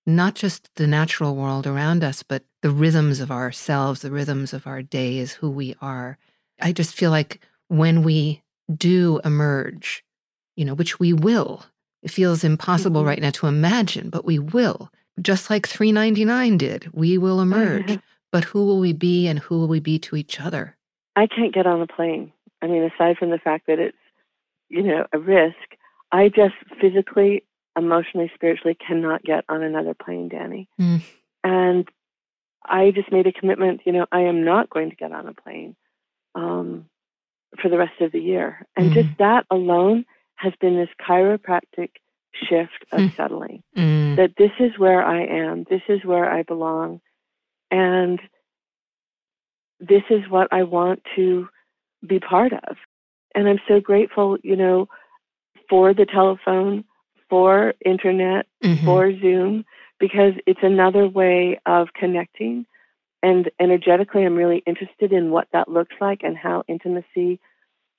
not 0.04 0.34
just 0.34 0.74
the 0.74 0.86
natural 0.86 1.36
world 1.36 1.66
around 1.66 2.02
us, 2.02 2.22
but 2.22 2.44
the 2.60 2.70
rhythms 2.70 3.20
of 3.20 3.30
ourselves, 3.30 4.02
the 4.02 4.10
rhythms 4.10 4.52
of 4.52 4.66
our 4.66 4.82
days, 4.82 5.34
who 5.34 5.50
we 5.50 5.76
are. 5.80 6.18
I 6.60 6.72
just 6.72 6.94
feel 6.94 7.10
like 7.10 7.40
when 7.68 8.02
we 8.02 8.42
do 8.74 9.20
emerge, 9.24 10.04
you 10.56 10.64
know, 10.64 10.74
which 10.74 10.98
we 10.98 11.12
will, 11.12 11.64
it 12.02 12.10
feels 12.10 12.44
impossible 12.44 13.00
mm-hmm. 13.00 13.08
right 13.08 13.20
now 13.20 13.30
to 13.30 13.46
imagine, 13.46 14.10
but 14.10 14.24
we 14.24 14.38
will. 14.38 14.90
Just 15.20 15.50
like 15.50 15.66
399 15.66 16.58
did, 16.58 16.90
we 16.92 17.18
will 17.18 17.40
emerge. 17.40 17.86
Mm-hmm. 17.86 18.00
But 18.30 18.44
who 18.44 18.64
will 18.64 18.80
we 18.80 18.94
be 18.94 19.26
and 19.26 19.38
who 19.38 19.58
will 19.58 19.68
we 19.68 19.80
be 19.80 19.98
to 20.00 20.16
each 20.16 20.40
other? 20.40 20.76
I 21.16 21.26
can't 21.26 21.52
get 21.52 21.66
on 21.66 21.82
a 21.82 21.86
plane. 21.86 22.32
I 22.62 22.66
mean, 22.66 22.82
aside 22.82 23.18
from 23.18 23.28
the 23.28 23.38
fact 23.38 23.66
that 23.66 23.78
it's 23.78 23.96
you 24.72 24.82
know, 24.82 25.06
a 25.12 25.18
risk. 25.18 25.76
I 26.10 26.28
just 26.28 26.54
physically, 26.80 27.44
emotionally, 27.78 28.32
spiritually 28.34 28.74
cannot 28.74 29.22
get 29.22 29.44
on 29.48 29.62
another 29.62 29.94
plane, 29.94 30.30
Dani. 30.30 30.66
Mm. 30.80 31.02
And 31.44 31.88
I 32.64 32.90
just 32.90 33.12
made 33.12 33.26
a 33.26 33.32
commitment, 33.32 33.82
you 33.84 33.92
know, 33.92 34.06
I 34.10 34.22
am 34.22 34.44
not 34.44 34.70
going 34.70 34.90
to 34.90 34.96
get 34.96 35.12
on 35.12 35.28
a 35.28 35.34
plane. 35.34 35.76
Um, 36.34 36.86
for 37.60 37.68
the 37.68 37.76
rest 37.76 38.00
of 38.00 38.12
the 38.12 38.18
year. 38.18 38.66
And 38.76 38.90
mm. 38.90 38.94
just 38.94 39.18
that 39.18 39.44
alone 39.50 40.06
has 40.42 40.52
been 40.60 40.76
this 40.76 40.88
chiropractic 41.00 41.90
shift 42.34 42.84
of 42.90 43.00
mm. 43.00 43.16
settling 43.16 43.62
mm. 43.76 44.16
that 44.16 44.32
this 44.36 44.50
is 44.58 44.76
where 44.76 45.02
I 45.02 45.24
am, 45.24 45.64
this 45.70 45.82
is 45.88 46.04
where 46.04 46.28
I 46.28 46.42
belong, 46.42 47.00
and 47.70 48.20
this 49.78 50.02
is 50.10 50.22
what 50.28 50.48
I 50.50 50.64
want 50.64 51.02
to 51.16 51.48
be 52.06 52.18
part 52.18 52.52
of. 52.52 52.76
And 53.34 53.48
I'm 53.48 53.60
so 53.68 53.80
grateful, 53.80 54.36
you 54.42 54.56
know, 54.56 54.88
for 55.68 55.94
the 55.94 56.06
telephone, 56.06 56.84
for 57.30 57.74
internet, 57.84 58.46
mm-hmm. 58.62 58.84
for 58.84 59.12
Zoom, 59.20 59.64
because 59.98 60.32
it's 60.46 60.60
another 60.62 61.06
way 61.08 61.60
of 61.64 61.88
connecting. 61.94 62.66
And 63.22 63.50
energetically, 63.60 64.24
I'm 64.24 64.34
really 64.34 64.62
interested 64.66 65.12
in 65.12 65.30
what 65.30 65.48
that 65.52 65.68
looks 65.68 65.94
like 66.00 66.22
and 66.24 66.36
how 66.36 66.64
intimacy 66.66 67.40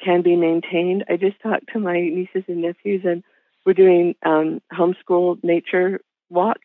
can 0.03 0.21
be 0.21 0.35
maintained. 0.35 1.05
I 1.09 1.17
just 1.17 1.39
talked 1.41 1.71
to 1.73 1.79
my 1.79 1.99
nieces 1.99 2.43
and 2.47 2.61
nephews, 2.61 3.01
and 3.05 3.23
we're 3.65 3.73
doing 3.73 4.15
um, 4.25 4.61
homeschool 4.71 5.43
nature 5.43 6.01
walks, 6.29 6.61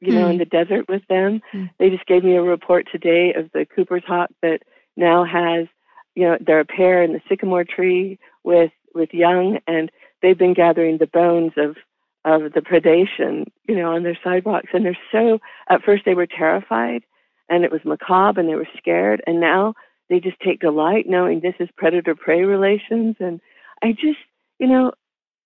you 0.00 0.12
know, 0.12 0.26
mm. 0.26 0.32
in 0.32 0.38
the 0.38 0.44
desert 0.44 0.88
with 0.88 1.02
them. 1.08 1.40
Mm. 1.54 1.70
They 1.78 1.90
just 1.90 2.06
gave 2.06 2.24
me 2.24 2.36
a 2.36 2.42
report 2.42 2.86
today 2.90 3.32
of 3.34 3.50
the 3.52 3.66
Cooper's 3.66 4.04
hawk 4.06 4.30
that 4.42 4.60
now 4.96 5.24
has, 5.24 5.66
you 6.14 6.24
know, 6.24 6.36
they're 6.40 6.60
a 6.60 6.64
pair 6.64 7.02
in 7.02 7.12
the 7.12 7.20
sycamore 7.28 7.64
tree 7.64 8.18
with 8.44 8.72
with 8.94 9.12
young, 9.12 9.58
and 9.66 9.90
they've 10.22 10.38
been 10.38 10.54
gathering 10.54 10.98
the 10.98 11.06
bones 11.06 11.52
of 11.56 11.76
of 12.24 12.52
the 12.52 12.60
predation, 12.60 13.46
you 13.68 13.76
know, 13.76 13.94
on 13.94 14.02
their 14.02 14.18
sidewalks, 14.22 14.70
and 14.72 14.84
they're 14.84 14.98
so. 15.12 15.38
At 15.68 15.82
first, 15.82 16.04
they 16.04 16.14
were 16.14 16.26
terrified, 16.26 17.04
and 17.48 17.64
it 17.64 17.70
was 17.70 17.80
macabre, 17.84 18.40
and 18.40 18.48
they 18.48 18.56
were 18.56 18.68
scared, 18.76 19.22
and 19.26 19.40
now 19.40 19.74
they 20.08 20.20
just 20.20 20.38
take 20.40 20.60
delight 20.60 21.06
knowing 21.08 21.40
this 21.40 21.54
is 21.58 21.68
predator 21.76 22.14
prey 22.14 22.42
relations. 22.42 23.16
And 23.20 23.40
I 23.82 23.92
just, 23.92 24.18
you 24.58 24.66
know, 24.66 24.92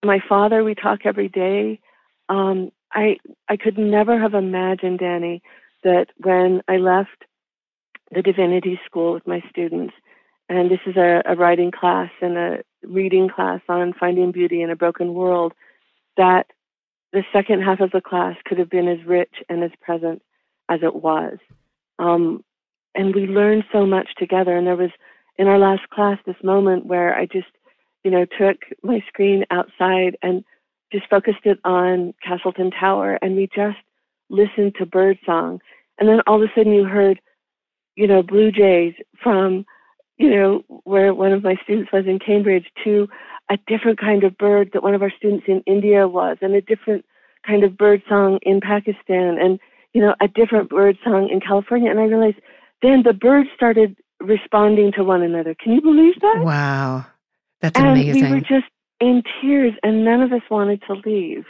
my 0.05 0.21
father, 0.29 0.63
we 0.65 0.75
talk 0.75 1.01
every 1.05 1.29
day. 1.29 1.81
Um, 2.29 2.71
I 2.93 3.17
I 3.49 3.57
could 3.57 3.79
never 3.79 4.19
have 4.19 4.35
imagined, 4.35 5.01
Dani, 5.01 5.41
that 5.85 6.07
when 6.19 6.63
I 6.69 6.77
left 6.77 7.25
the 8.13 8.23
divinity 8.23 8.81
school 8.85 9.15
with 9.15 9.27
my 9.27 9.43
students, 9.49 9.95
and 10.49 10.71
this 10.71 10.81
is 10.87 10.97
a, 10.97 11.23
a 11.27 11.37
writing 11.37 11.71
class 11.71 12.11
and 12.21 12.37
a 12.37 12.63
reading 12.83 13.29
class 13.29 13.61
on 13.69 13.93
finding 13.93 14.33
beauty 14.33 14.63
in 14.63 14.71
a 14.71 14.77
broken 14.77 15.15
world, 15.15 15.53
that 16.17 16.47
the 17.13 17.23
second 17.33 17.63
half 17.63 17.81
of 17.81 17.91
the 17.93 18.01
class 18.01 18.37
could 18.45 18.59
have 18.59 18.71
been 18.71 18.89
as 18.89 19.05
rich 19.07 19.35
and 19.49 19.63
as 19.63 19.71
present 19.81 20.23
as 20.69 20.81
it 20.83 20.95
was. 20.95 21.39
Um, 21.99 22.45
and 22.95 23.15
we 23.15 23.27
learned 23.27 23.65
so 23.73 23.87
much 23.87 24.09
together. 24.19 24.57
And 24.57 24.67
there 24.67 24.77
was 24.77 24.91
in 25.39 25.47
our 25.47 25.59
last 25.59 25.89
class 25.91 26.19
this 26.27 26.37
moment 26.43 26.87
where 26.87 27.15
I 27.17 27.27
just, 27.27 27.49
you 28.05 28.11
know, 28.11 28.25
took 28.39 28.57
my 28.83 29.03
screen 29.09 29.45
outside 29.51 30.17
and 30.23 30.45
just 30.93 31.09
focused 31.09 31.45
it 31.45 31.59
on 31.65 32.15
Castleton 32.23 32.71
Tower, 32.71 33.19
and 33.23 33.37
we 33.37 33.49
just 33.55 33.79
listened 34.29 34.75
to 34.79 34.87
bird 34.87 35.19
song. 35.25 35.61
And 35.99 36.09
then 36.09 36.21
all 36.27 36.43
of 36.43 36.49
a 36.49 36.53
sudden, 36.55 36.73
you 36.73 36.85
heard, 36.85 37.21
you 37.95 38.07
know, 38.07 38.23
blue 38.23 38.51
jays 38.51 38.95
from, 39.23 39.65
you 40.17 40.31
know, 40.31 40.63
where 40.85 41.15
one 41.15 41.33
of 41.33 41.45
my 41.45 41.57
students 41.63 41.93
was 41.93 42.07
in 42.07 42.19
Cambridge 42.19 42.67
to 42.85 43.09
a 43.51 43.59
different 43.67 44.01
kind 44.01 44.25
of 44.25 44.37
bird 44.39 44.71
that 44.73 44.83
one 44.83 44.95
of 44.95 45.03
our 45.03 45.13
students 45.17 45.45
in 45.47 45.63
India 45.67 46.09
was, 46.09 46.39
and 46.41 46.55
a 46.55 46.61
different 46.61 47.05
kind 47.47 47.65
of 47.65 47.77
bird 47.77 48.03
song 48.09 48.39
in 48.43 48.61
Pakistan, 48.61 49.39
and 49.39 49.59
you 49.93 50.01
know, 50.01 50.15
a 50.21 50.29
different 50.29 50.71
bird 50.71 50.97
song 51.03 51.29
in 51.31 51.41
California. 51.41 51.91
And 51.91 51.99
I 51.99 52.05
realized 52.05 52.39
then 52.83 53.03
the 53.05 53.13
birds 53.13 53.49
started 53.55 53.97
responding 54.21 54.93
to 54.93 55.05
one 55.05 55.23
another. 55.23 55.55
Can 55.55 55.73
you 55.73 55.81
believe 55.81 56.21
that? 56.21 56.43
Wow. 56.43 57.07
That's 57.61 57.79
and 57.79 57.89
amazing. 57.89 58.25
We 58.25 58.31
were 58.31 58.41
just 58.41 58.71
in 59.01 59.23
tears 59.41 59.73
and 59.83 60.05
none 60.05 60.23
of 60.23 60.33
us 60.33 60.43
wanted 60.51 60.83
to 60.87 60.95
leave. 61.05 61.45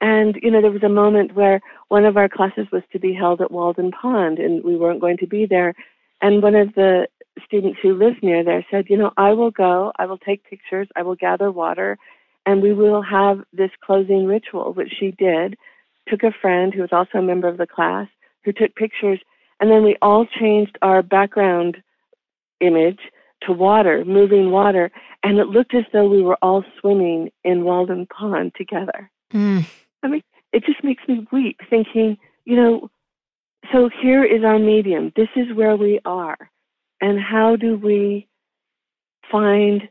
And, 0.00 0.36
you 0.42 0.50
know, 0.50 0.60
there 0.60 0.70
was 0.70 0.84
a 0.84 0.88
moment 0.88 1.34
where 1.34 1.60
one 1.88 2.04
of 2.04 2.16
our 2.16 2.28
classes 2.28 2.66
was 2.70 2.82
to 2.92 3.00
be 3.00 3.12
held 3.12 3.40
at 3.40 3.50
Walden 3.50 3.90
Pond 3.90 4.38
and 4.38 4.62
we 4.62 4.76
weren't 4.76 5.00
going 5.00 5.16
to 5.18 5.26
be 5.26 5.44
there. 5.44 5.74
And 6.20 6.42
one 6.42 6.54
of 6.54 6.74
the 6.74 7.08
students 7.44 7.78
who 7.82 7.94
lives 7.94 8.16
near 8.22 8.44
there 8.44 8.64
said, 8.70 8.86
you 8.88 8.96
know, 8.96 9.12
I 9.16 9.32
will 9.32 9.50
go, 9.50 9.92
I 9.98 10.06
will 10.06 10.18
take 10.18 10.48
pictures, 10.48 10.88
I 10.96 11.02
will 11.02 11.14
gather 11.14 11.50
water, 11.50 11.98
and 12.46 12.62
we 12.62 12.72
will 12.72 13.02
have 13.02 13.40
this 13.52 13.70
closing 13.84 14.26
ritual, 14.26 14.72
which 14.72 14.92
she 14.98 15.12
did. 15.12 15.56
Took 16.08 16.22
a 16.22 16.34
friend 16.40 16.72
who 16.72 16.80
was 16.80 16.92
also 16.92 17.18
a 17.18 17.22
member 17.22 17.48
of 17.48 17.58
the 17.58 17.66
class 17.66 18.08
who 18.44 18.52
took 18.52 18.74
pictures 18.74 19.20
and 19.60 19.70
then 19.70 19.82
we 19.82 19.96
all 20.02 20.26
changed 20.26 20.78
our 20.82 21.02
background 21.02 21.78
image 22.60 23.00
to 23.42 23.52
water, 23.52 24.04
moving 24.04 24.50
water, 24.50 24.90
and 25.22 25.38
it 25.38 25.46
looked 25.48 25.74
as 25.74 25.84
though 25.92 26.08
we 26.08 26.22
were 26.22 26.38
all 26.42 26.64
swimming 26.80 27.30
in 27.44 27.64
Walden 27.64 28.06
Pond 28.06 28.52
together. 28.56 29.10
Mm. 29.32 29.64
I 30.02 30.08
mean, 30.08 30.22
it 30.52 30.64
just 30.64 30.82
makes 30.82 31.02
me 31.08 31.26
weep 31.32 31.60
thinking, 31.68 32.18
you 32.44 32.56
know, 32.56 32.90
so 33.72 33.90
here 34.02 34.24
is 34.24 34.44
our 34.44 34.58
medium. 34.58 35.12
This 35.16 35.28
is 35.36 35.54
where 35.54 35.76
we 35.76 36.00
are. 36.04 36.38
And 37.00 37.20
how 37.20 37.56
do 37.56 37.76
we 37.76 38.28
find 39.30 39.82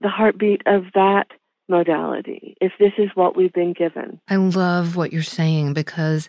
the 0.00 0.08
heartbeat 0.08 0.62
of 0.66 0.84
that 0.94 1.28
modality 1.68 2.56
if 2.60 2.72
this 2.78 2.92
is 2.98 3.08
what 3.14 3.36
we've 3.36 3.52
been 3.52 3.72
given? 3.72 4.20
I 4.28 4.36
love 4.36 4.96
what 4.96 5.12
you're 5.12 5.22
saying 5.22 5.74
because 5.74 6.28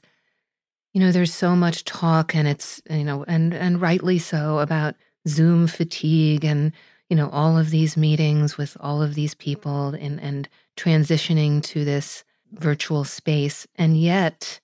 you 0.95 1.01
know, 1.01 1.11
there's 1.11 1.33
so 1.33 1.57
much 1.57 1.83
talk 1.83 2.33
and 2.33 2.47
it's, 2.47 2.81
you 2.89 3.03
know, 3.03 3.25
and 3.27 3.53
and 3.53 3.81
rightly 3.81 4.17
so 4.17 4.59
about 4.59 4.95
Zoom 5.27 5.67
fatigue 5.67 6.45
and, 6.45 6.71
you 7.09 7.17
know, 7.17 7.29
all 7.31 7.57
of 7.57 7.69
these 7.69 7.97
meetings 7.97 8.57
with 8.57 8.77
all 8.79 9.01
of 9.03 9.13
these 9.13 9.35
people 9.35 9.89
and 9.89 10.21
and 10.21 10.47
transitioning 10.77 11.61
to 11.63 11.83
this 11.83 12.23
virtual 12.53 13.03
space. 13.03 13.67
And 13.75 13.99
yet 13.99 14.61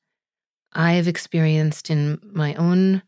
I've 0.71 1.09
experienced 1.09 1.89
in 1.89 2.17
my 2.23 2.55
own 2.55 3.03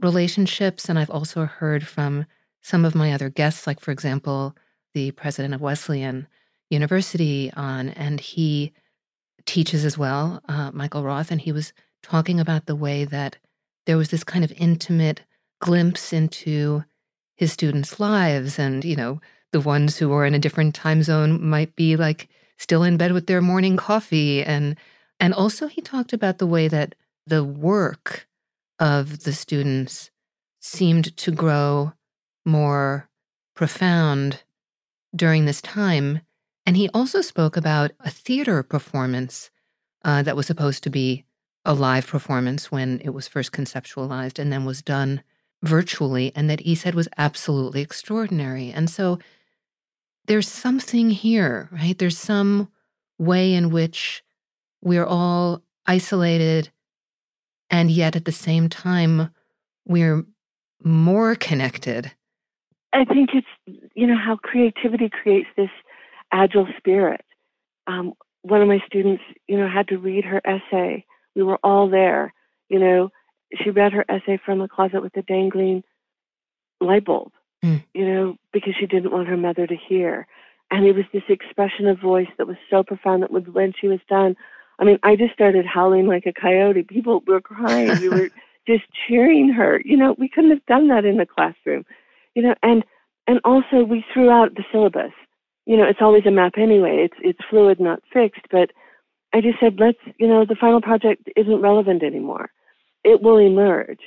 relationships 0.00 0.88
and 0.88 1.00
I've 1.00 1.10
also 1.10 1.46
heard 1.46 1.84
from 1.84 2.26
some 2.62 2.84
of 2.84 2.94
my 2.94 3.12
other 3.12 3.28
guests, 3.28 3.66
like 3.66 3.80
for 3.80 3.90
example, 3.90 4.54
the 4.94 5.10
president 5.10 5.52
of 5.52 5.60
Wesleyan 5.60 6.28
University 6.70 7.52
on, 7.56 7.88
and 7.88 8.20
he 8.20 8.72
teaches 9.46 9.84
as 9.84 9.98
well, 9.98 10.40
uh, 10.48 10.70
Michael 10.72 11.02
Roth, 11.02 11.32
and 11.32 11.40
he 11.40 11.50
was 11.50 11.72
talking 12.08 12.40
about 12.40 12.66
the 12.66 12.76
way 12.76 13.04
that 13.04 13.36
there 13.86 13.96
was 13.96 14.10
this 14.10 14.24
kind 14.24 14.44
of 14.44 14.52
intimate 14.56 15.22
glimpse 15.60 16.12
into 16.12 16.84
his 17.36 17.52
students' 17.52 18.00
lives. 18.00 18.58
And, 18.58 18.84
you 18.84 18.96
know, 18.96 19.20
the 19.52 19.60
ones 19.60 19.98
who 19.98 20.12
are 20.12 20.24
in 20.24 20.34
a 20.34 20.38
different 20.38 20.74
time 20.74 21.02
zone 21.02 21.44
might 21.44 21.76
be 21.76 21.96
like 21.96 22.28
still 22.56 22.82
in 22.82 22.96
bed 22.96 23.12
with 23.12 23.26
their 23.26 23.40
morning 23.40 23.76
coffee. 23.76 24.42
And, 24.42 24.76
and 25.20 25.34
also, 25.34 25.66
he 25.66 25.80
talked 25.80 26.12
about 26.12 26.38
the 26.38 26.46
way 26.46 26.68
that 26.68 26.94
the 27.26 27.44
work 27.44 28.26
of 28.78 29.24
the 29.24 29.32
students 29.32 30.10
seemed 30.60 31.16
to 31.16 31.30
grow 31.30 31.92
more 32.44 33.08
profound 33.54 34.42
during 35.14 35.44
this 35.44 35.60
time. 35.60 36.20
And 36.64 36.76
he 36.76 36.88
also 36.94 37.20
spoke 37.20 37.56
about 37.56 37.92
a 38.00 38.10
theater 38.10 38.62
performance 38.62 39.50
uh, 40.04 40.22
that 40.22 40.36
was 40.36 40.46
supposed 40.46 40.82
to 40.84 40.90
be 40.90 41.24
a 41.68 41.74
live 41.74 42.06
performance 42.06 42.72
when 42.72 42.98
it 43.04 43.10
was 43.10 43.28
first 43.28 43.52
conceptualized 43.52 44.38
and 44.38 44.50
then 44.50 44.64
was 44.64 44.80
done 44.80 45.22
virtually, 45.62 46.32
and 46.34 46.48
that 46.48 46.60
he 46.60 46.74
said 46.74 46.94
was 46.94 47.08
absolutely 47.18 47.82
extraordinary. 47.82 48.70
And 48.70 48.88
so 48.88 49.18
there's 50.26 50.48
something 50.48 51.10
here, 51.10 51.68
right? 51.70 51.98
There's 51.98 52.16
some 52.16 52.70
way 53.18 53.52
in 53.52 53.68
which 53.68 54.24
we're 54.82 55.04
all 55.04 55.62
isolated, 55.86 56.70
and 57.68 57.90
yet 57.90 58.16
at 58.16 58.24
the 58.24 58.32
same 58.32 58.70
time, 58.70 59.30
we're 59.86 60.24
more 60.82 61.34
connected. 61.34 62.12
I 62.94 63.04
think 63.04 63.30
it's, 63.34 63.90
you 63.94 64.06
know, 64.06 64.16
how 64.16 64.36
creativity 64.36 65.10
creates 65.10 65.48
this 65.54 65.70
agile 66.32 66.68
spirit. 66.78 67.20
Um, 67.86 68.14
one 68.40 68.62
of 68.62 68.68
my 68.68 68.78
students, 68.86 69.22
you 69.48 69.58
know, 69.58 69.68
had 69.68 69.88
to 69.88 69.98
read 69.98 70.24
her 70.24 70.40
essay 70.46 71.04
we 71.38 71.44
were 71.44 71.60
all 71.62 71.88
there. 71.88 72.34
You 72.68 72.80
know, 72.80 73.10
she 73.62 73.70
read 73.70 73.92
her 73.92 74.04
essay 74.08 74.40
from 74.44 74.60
a 74.60 74.68
closet 74.68 75.00
with 75.00 75.16
a 75.16 75.22
dangling 75.22 75.84
light 76.80 77.04
bulb, 77.04 77.30
mm. 77.64 77.82
you 77.94 78.06
know, 78.06 78.36
because 78.52 78.74
she 78.78 78.86
didn't 78.86 79.12
want 79.12 79.28
her 79.28 79.36
mother 79.36 79.66
to 79.66 79.76
hear. 79.88 80.26
And 80.70 80.84
it 80.84 80.96
was 80.96 81.04
this 81.12 81.22
expression 81.28 81.86
of 81.86 82.00
voice 82.00 82.28
that 82.36 82.48
was 82.48 82.56
so 82.68 82.82
profound 82.82 83.22
that 83.22 83.30
when 83.30 83.72
she 83.80 83.86
was 83.86 84.00
done, 84.08 84.36
I 84.80 84.84
mean, 84.84 84.98
I 85.02 85.14
just 85.14 85.32
started 85.32 85.64
howling 85.64 86.06
like 86.06 86.26
a 86.26 86.32
coyote. 86.32 86.82
People 86.82 87.22
were 87.26 87.40
crying. 87.40 87.98
we 88.00 88.08
were 88.08 88.30
just 88.66 88.84
cheering 89.06 89.48
her. 89.50 89.80
You 89.84 89.96
know, 89.96 90.16
we 90.18 90.28
couldn't 90.28 90.50
have 90.50 90.66
done 90.66 90.88
that 90.88 91.04
in 91.04 91.16
the 91.16 91.26
classroom. 91.26 91.86
You 92.34 92.42
know, 92.42 92.54
and 92.62 92.84
and 93.28 93.40
also 93.44 93.84
we 93.84 94.04
threw 94.12 94.28
out 94.28 94.56
the 94.56 94.64
syllabus. 94.72 95.12
You 95.66 95.76
know, 95.76 95.84
it's 95.84 96.02
always 96.02 96.26
a 96.26 96.30
map 96.30 96.54
anyway. 96.56 96.98
It's 97.04 97.16
it's 97.20 97.48
fluid, 97.48 97.80
not 97.80 98.02
fixed. 98.12 98.42
But 98.50 98.70
I 99.32 99.40
just 99.40 99.60
said, 99.60 99.76
let's, 99.78 99.98
you 100.18 100.26
know, 100.26 100.44
the 100.44 100.56
final 100.56 100.80
project 100.80 101.28
isn't 101.36 101.60
relevant 101.60 102.02
anymore. 102.02 102.50
It 103.04 103.22
will 103.22 103.38
emerge. 103.38 104.00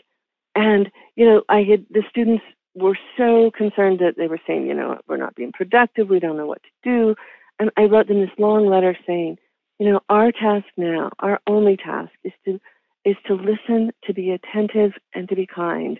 And, 0.56 0.92
you 1.16 1.26
know, 1.26 1.44
I 1.50 1.64
had 1.64 1.86
the 1.90 2.04
students 2.10 2.44
were 2.76 2.98
so 3.18 3.52
concerned 3.56 4.00
that 4.00 4.16
they 4.18 4.28
were 4.28 4.40
saying, 4.48 4.68
you 4.68 4.74
know, 4.74 5.00
we're 5.08 5.18
not 5.18 5.36
being 5.36 5.52
productive, 5.52 6.10
we 6.10 6.20
don't 6.20 6.38
know 6.38 6.48
what 6.48 6.64
to 6.64 6.70
do. 6.84 7.16
And 7.60 7.70
I 7.78 7.84
wrote 7.84 8.08
them 8.08 8.22
this 8.22 8.30
long 8.38 8.66
letter 8.66 8.98
saying, 9.06 9.38
you 9.80 9.90
know, 9.92 10.02
our 10.10 10.32
task 10.32 10.66
now, 10.78 11.12
our 11.20 11.40
only 11.48 11.78
task 11.78 12.12
is 12.24 12.34
to 12.46 12.60
is 13.04 13.16
to 13.26 13.34
listen, 13.34 13.92
to 14.04 14.14
be 14.14 14.30
attentive 14.30 14.92
and 15.16 15.28
to 15.28 15.36
be 15.36 15.48
kind 15.48 16.00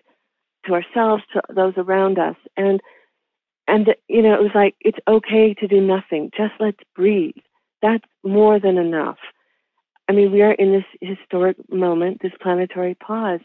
to 0.66 0.74
ourselves, 0.74 1.24
to 1.34 1.42
those 1.54 1.74
around 1.78 2.20
us. 2.20 2.36
And 2.58 2.82
and 3.68 3.96
you 4.08 4.22
know, 4.22 4.34
it 4.34 4.42
was 4.42 4.52
like 4.54 4.76
it's 4.82 5.00
okay 5.08 5.54
to 5.56 5.68
do 5.68 5.82
nothing. 5.82 6.32
Just 6.36 6.54
let's 6.60 6.80
breathe. 6.96 7.36
That's 7.82 8.04
more 8.24 8.60
than 8.60 8.78
enough. 8.78 9.18
I 10.08 10.14
mean, 10.14 10.32
we 10.32 10.42
are 10.42 10.54
in 10.54 10.72
this 10.72 10.86
historic 11.02 11.58
moment, 11.72 12.22
this 12.22 12.34
planetary 12.42 12.96
pause. 12.96 13.40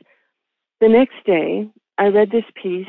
The 0.80 0.88
next 0.88 1.14
day, 1.24 1.68
I 1.98 2.06
read 2.06 2.30
this 2.30 2.44
piece 2.60 2.88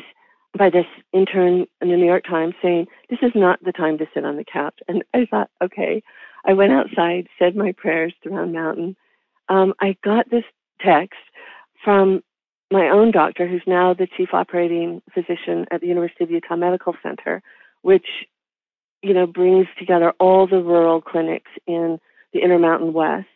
by 0.57 0.69
this 0.69 0.85
intern 1.13 1.65
in 1.81 1.89
the 1.89 1.97
New 1.97 2.05
York 2.05 2.25
Times 2.25 2.55
saying, 2.61 2.87
This 3.09 3.19
is 3.21 3.31
not 3.35 3.63
the 3.63 3.71
time 3.71 3.97
to 3.99 4.07
sit 4.13 4.25
on 4.25 4.35
the 4.35 4.45
couch. 4.51 4.77
And 4.87 5.03
I 5.13 5.25
thought, 5.29 5.49
okay. 5.63 6.01
I 6.45 6.53
went 6.53 6.71
outside, 6.71 7.27
said 7.37 7.55
my 7.55 7.73
prayers 7.73 8.13
to 8.23 8.29
Round 8.29 8.53
Mountain. 8.53 8.95
Um, 9.49 9.73
I 9.79 9.95
got 10.03 10.29
this 10.29 10.43
text 10.83 11.19
from 11.83 12.21
my 12.71 12.89
own 12.89 13.11
doctor, 13.11 13.47
who's 13.47 13.61
now 13.65 13.93
the 13.93 14.07
chief 14.17 14.29
operating 14.33 15.01
physician 15.13 15.65
at 15.71 15.81
the 15.81 15.87
University 15.87 16.23
of 16.23 16.31
Utah 16.31 16.55
Medical 16.55 16.95
Center, 17.01 17.41
which 17.81 18.07
you 19.01 19.13
know 19.13 19.27
brings 19.27 19.67
together 19.77 20.13
all 20.19 20.47
the 20.47 20.61
rural 20.61 21.01
clinics 21.01 21.51
in 21.65 21.99
the 22.33 22.41
Intermountain 22.41 22.93
West. 22.93 23.27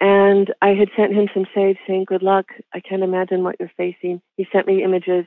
And 0.00 0.52
I 0.62 0.68
had 0.70 0.88
sent 0.96 1.12
him 1.12 1.28
some 1.34 1.46
sage 1.54 1.76
saying, 1.86 2.06
"Good 2.06 2.22
luck. 2.22 2.46
I 2.72 2.80
can't 2.80 3.02
imagine 3.02 3.44
what 3.44 3.56
you're 3.60 3.70
facing." 3.76 4.22
He 4.36 4.46
sent 4.50 4.66
me 4.66 4.82
images, 4.82 5.26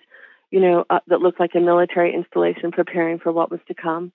you 0.52 0.60
know, 0.60 0.86
uh, 0.90 1.00
that 1.08 1.22
looked 1.22 1.40
like 1.40 1.56
a 1.56 1.60
military 1.60 2.14
installation 2.14 2.72
preparing 2.72 3.20
for 3.20 3.32
what 3.32 3.52
was 3.52 3.60
to 3.68 3.74
come. 3.74 4.12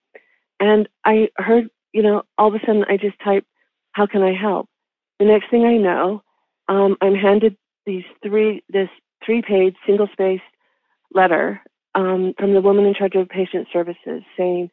And 0.60 0.88
I 1.04 1.30
heard, 1.36 1.70
you 1.92 2.02
know, 2.02 2.24
all 2.36 2.48
of 2.48 2.54
a 2.54 2.66
sudden 2.66 2.84
I 2.88 2.96
just 2.96 3.18
typed, 3.20 3.46
"How 3.92 4.06
can 4.06 4.22
I 4.22 4.32
help?" 4.32 4.68
The 5.18 5.26
next 5.26 5.50
thing 5.50 5.64
I 5.64 5.76
know, 5.76 6.22
um, 6.68 6.96
I'm 7.00 7.14
handed 7.14 7.56
these 7.86 8.04
three 8.22 8.62
this 8.68 8.90
three 9.24 9.42
page 9.42 9.76
single 9.86 10.08
spaced 10.12 10.42
letter 11.12 11.60
um, 11.94 12.34
from 12.38 12.52
the 12.54 12.60
woman 12.60 12.84
in 12.84 12.94
charge 12.94 13.14
of 13.14 13.28
patient 13.28 13.68
services 13.72 14.22
saying 14.36 14.70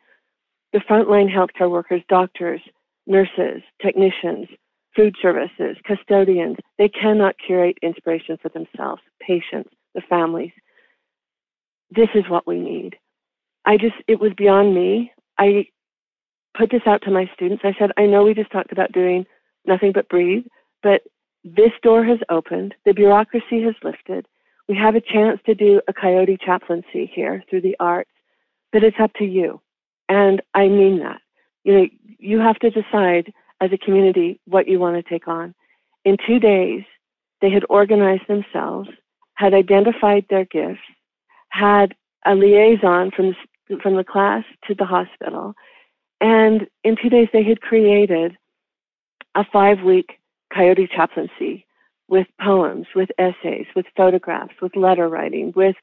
the 0.75 0.81
frontline 0.81 1.33
healthcare 1.33 1.71
workers, 1.71 2.01
doctors, 2.09 2.59
nurses, 3.07 3.63
technicians, 3.81 4.49
food 4.93 5.15
services, 5.21 5.77
custodians, 5.85 6.57
they 6.77 6.89
cannot 6.89 7.33
curate 7.47 7.77
inspiration 7.81 8.38
for 8.41 8.49
themselves, 8.49 9.01
patients, 9.25 9.69
the 9.93 10.01
families. 10.09 10.51
This 11.91 12.09
is 12.13 12.25
what 12.27 12.45
we 12.45 12.59
need. 12.59 12.97
I 13.63 13.77
just, 13.77 13.95
it 14.09 14.19
was 14.19 14.33
beyond 14.35 14.75
me. 14.75 15.13
I 15.39 15.67
put 16.57 16.71
this 16.71 16.81
out 16.85 17.01
to 17.03 17.11
my 17.11 17.31
students. 17.33 17.63
I 17.63 17.73
said, 17.79 17.91
I 17.95 18.05
know 18.05 18.25
we 18.25 18.33
just 18.33 18.51
talked 18.51 18.73
about 18.73 18.91
doing 18.91 19.25
nothing 19.65 19.93
but 19.93 20.09
breathe, 20.09 20.43
but 20.83 21.03
this 21.45 21.71
door 21.83 22.03
has 22.03 22.19
opened. 22.29 22.75
The 22.83 22.93
bureaucracy 22.93 23.63
has 23.63 23.75
lifted. 23.81 24.27
We 24.67 24.75
have 24.75 24.95
a 24.95 25.01
chance 25.01 25.39
to 25.45 25.55
do 25.55 25.79
a 25.88 25.93
coyote 25.93 26.38
chaplaincy 26.45 27.09
here 27.15 27.45
through 27.49 27.61
the 27.61 27.77
arts, 27.79 28.11
but 28.73 28.83
it's 28.83 28.97
up 28.99 29.13
to 29.19 29.23
you. 29.23 29.61
And 30.09 30.41
I 30.53 30.67
mean 30.67 30.99
that. 30.99 31.21
You 31.63 31.73
know, 31.73 31.87
you 32.19 32.39
have 32.39 32.59
to 32.59 32.69
decide 32.69 33.33
as 33.61 33.71
a 33.71 33.77
community 33.77 34.39
what 34.45 34.67
you 34.67 34.79
want 34.79 34.95
to 34.95 35.09
take 35.09 35.27
on. 35.27 35.55
In 36.03 36.17
two 36.27 36.39
days, 36.39 36.83
they 37.41 37.49
had 37.49 37.65
organized 37.69 38.27
themselves, 38.27 38.89
had 39.33 39.53
identified 39.53 40.25
their 40.29 40.45
gifts, 40.45 40.79
had 41.49 41.95
a 42.25 42.35
liaison 42.35 43.11
from 43.11 43.35
the, 43.69 43.77
from 43.81 43.95
the 43.95 44.03
class 44.03 44.43
to 44.67 44.75
the 44.75 44.85
hospital, 44.85 45.55
and 46.21 46.67
in 46.83 46.95
two 47.01 47.09
days 47.09 47.27
they 47.33 47.43
had 47.43 47.61
created 47.61 48.37
a 49.35 49.43
five 49.51 49.81
week 49.81 50.19
coyote 50.53 50.87
chaplaincy 50.87 51.65
with 52.07 52.27
poems, 52.39 52.87
with 52.95 53.09
essays, 53.17 53.65
with 53.75 53.85
photographs, 53.97 54.53
with 54.61 54.75
letter 54.75 55.09
writing, 55.09 55.51
with 55.55 55.75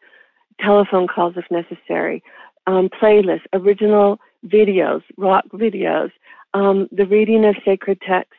telephone 0.60 1.06
calls 1.08 1.34
if 1.36 1.44
necessary, 1.50 2.22
um, 2.66 2.88
playlists, 2.88 3.46
original 3.52 4.18
videos, 4.46 5.02
rock 5.16 5.44
videos, 5.52 6.10
um, 6.54 6.88
the 6.92 7.06
reading 7.06 7.44
of 7.44 7.56
sacred 7.64 8.00
texts. 8.06 8.36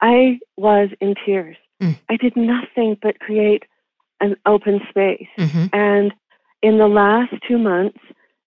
I 0.00 0.38
was 0.56 0.90
in 1.00 1.14
tears. 1.24 1.56
Mm. 1.82 1.98
I 2.08 2.16
did 2.16 2.36
nothing 2.36 2.96
but 3.00 3.20
create 3.20 3.64
an 4.20 4.36
open 4.46 4.80
space. 4.88 5.28
Mm-hmm. 5.38 5.66
And 5.72 6.12
in 6.62 6.78
the 6.78 6.88
last 6.88 7.34
two 7.46 7.58
months, 7.58 7.98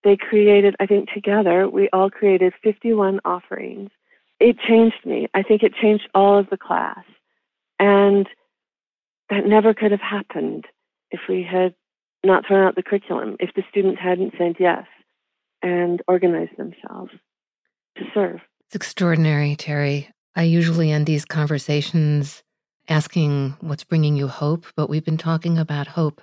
they 0.03 0.17
created, 0.17 0.75
I 0.79 0.85
think 0.85 1.09
together, 1.13 1.69
we 1.69 1.89
all 1.93 2.09
created 2.09 2.53
51 2.63 3.19
offerings. 3.23 3.89
It 4.39 4.57
changed 4.67 5.05
me. 5.05 5.27
I 5.33 5.43
think 5.43 5.61
it 5.61 5.73
changed 5.75 6.09
all 6.15 6.37
of 6.39 6.49
the 6.49 6.57
class. 6.57 7.03
And 7.79 8.27
that 9.29 9.45
never 9.45 9.73
could 9.73 9.91
have 9.91 10.01
happened 10.01 10.65
if 11.11 11.21
we 11.29 11.43
had 11.49 11.73
not 12.23 12.45
thrown 12.45 12.65
out 12.65 12.75
the 12.75 12.83
curriculum, 12.83 13.35
if 13.39 13.51
the 13.55 13.63
students 13.69 14.01
hadn't 14.01 14.33
said 14.37 14.55
yes 14.59 14.85
and 15.61 16.01
organize 16.07 16.49
themselves 16.57 17.11
to 17.97 18.03
serve. 18.13 18.39
It's 18.67 18.75
extraordinary, 18.75 19.55
Terry. 19.55 20.09
I 20.35 20.43
usually 20.43 20.91
end 20.91 21.05
these 21.05 21.25
conversations 21.25 22.43
asking 22.87 23.55
what's 23.61 23.83
bringing 23.83 24.15
you 24.15 24.27
hope, 24.27 24.65
but 24.75 24.89
we've 24.89 25.05
been 25.05 25.17
talking 25.17 25.57
about 25.57 25.87
hope 25.87 26.21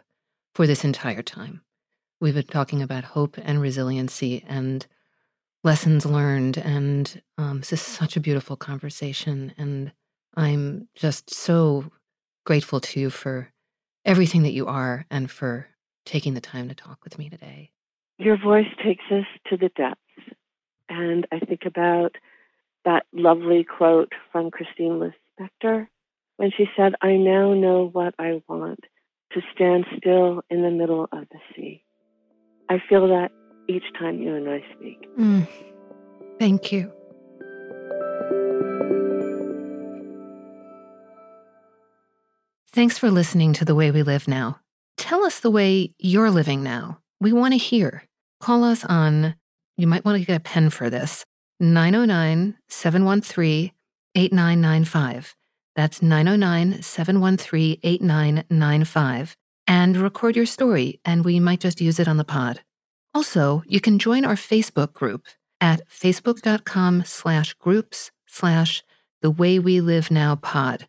for 0.54 0.66
this 0.66 0.84
entire 0.84 1.22
time. 1.22 1.62
We've 2.20 2.34
been 2.34 2.44
talking 2.44 2.82
about 2.82 3.04
hope 3.04 3.36
and 3.40 3.60
resiliency 3.60 4.44
and 4.48 4.86
lessons 5.62 6.04
learned. 6.04 6.58
And 6.58 7.22
um, 7.36 7.60
this 7.60 7.72
is 7.72 7.82
such 7.82 8.16
a 8.16 8.20
beautiful 8.20 8.56
conversation. 8.56 9.54
And 9.56 9.92
I'm 10.36 10.88
just 10.94 11.32
so 11.32 11.92
grateful 12.44 12.80
to 12.80 13.00
you 13.00 13.10
for 13.10 13.52
everything 14.04 14.42
that 14.42 14.52
you 14.52 14.66
are 14.66 15.04
and 15.10 15.30
for 15.30 15.68
taking 16.06 16.34
the 16.34 16.40
time 16.40 16.68
to 16.68 16.74
talk 16.74 17.04
with 17.04 17.18
me 17.18 17.28
today. 17.28 17.70
Your 18.18 18.36
voice 18.36 18.66
takes 18.84 19.04
us 19.10 19.26
to 19.48 19.56
the 19.56 19.70
depths. 19.76 20.00
And 20.88 21.26
I 21.30 21.38
think 21.38 21.62
about 21.66 22.16
that 22.84 23.06
lovely 23.12 23.64
quote 23.64 24.12
from 24.32 24.50
Clarice 24.50 25.12
Lispector 25.40 25.86
when 26.36 26.50
she 26.56 26.66
said, 26.76 26.94
I 27.00 27.16
now 27.16 27.54
know 27.54 27.88
what 27.92 28.14
I 28.18 28.42
want 28.48 28.80
to 29.32 29.40
stand 29.54 29.86
still 29.96 30.42
in 30.50 30.62
the 30.62 30.70
middle 30.70 31.04
of 31.12 31.26
the 31.30 31.38
sea. 31.54 31.84
I 32.68 32.82
feel 32.88 33.06
that 33.08 33.30
each 33.68 33.84
time 33.98 34.20
you 34.20 34.34
and 34.34 34.48
I 34.48 34.64
speak. 34.74 35.06
Mm. 35.18 35.46
Thank 36.38 36.72
you. 36.72 36.92
Thanks 42.72 42.98
for 42.98 43.10
listening 43.10 43.52
to 43.54 43.64
The 43.64 43.74
Way 43.74 43.90
We 43.90 44.02
Live 44.02 44.28
Now. 44.28 44.60
Tell 44.96 45.24
us 45.24 45.40
the 45.40 45.50
way 45.50 45.94
you're 45.98 46.30
living 46.30 46.62
now. 46.62 46.98
We 47.20 47.32
want 47.32 47.52
to 47.54 47.58
hear. 47.58 48.07
Call 48.40 48.64
us 48.64 48.84
on, 48.84 49.34
you 49.76 49.86
might 49.86 50.04
want 50.04 50.18
to 50.18 50.24
get 50.24 50.36
a 50.36 50.40
pen 50.40 50.70
for 50.70 50.90
this, 50.90 51.24
909 51.60 52.56
713 52.68 53.72
8995. 54.14 55.36
That's 55.76 56.02
909 56.02 56.82
713 56.82 57.78
8995. 57.82 59.36
And 59.66 59.96
record 59.96 60.34
your 60.34 60.46
story, 60.46 61.00
and 61.04 61.24
we 61.24 61.40
might 61.40 61.60
just 61.60 61.80
use 61.80 62.00
it 62.00 62.08
on 62.08 62.16
the 62.16 62.24
pod. 62.24 62.60
Also, 63.14 63.62
you 63.66 63.80
can 63.80 63.98
join 63.98 64.24
our 64.24 64.34
Facebook 64.34 64.92
group 64.92 65.26
at 65.60 65.86
facebook.com 65.88 67.04
slash 67.04 67.54
groups 67.54 68.10
slash 68.26 68.82
the 69.22 69.30
way 69.30 69.58
we 69.58 69.80
live 69.80 70.10
now 70.10 70.36
pod. 70.36 70.88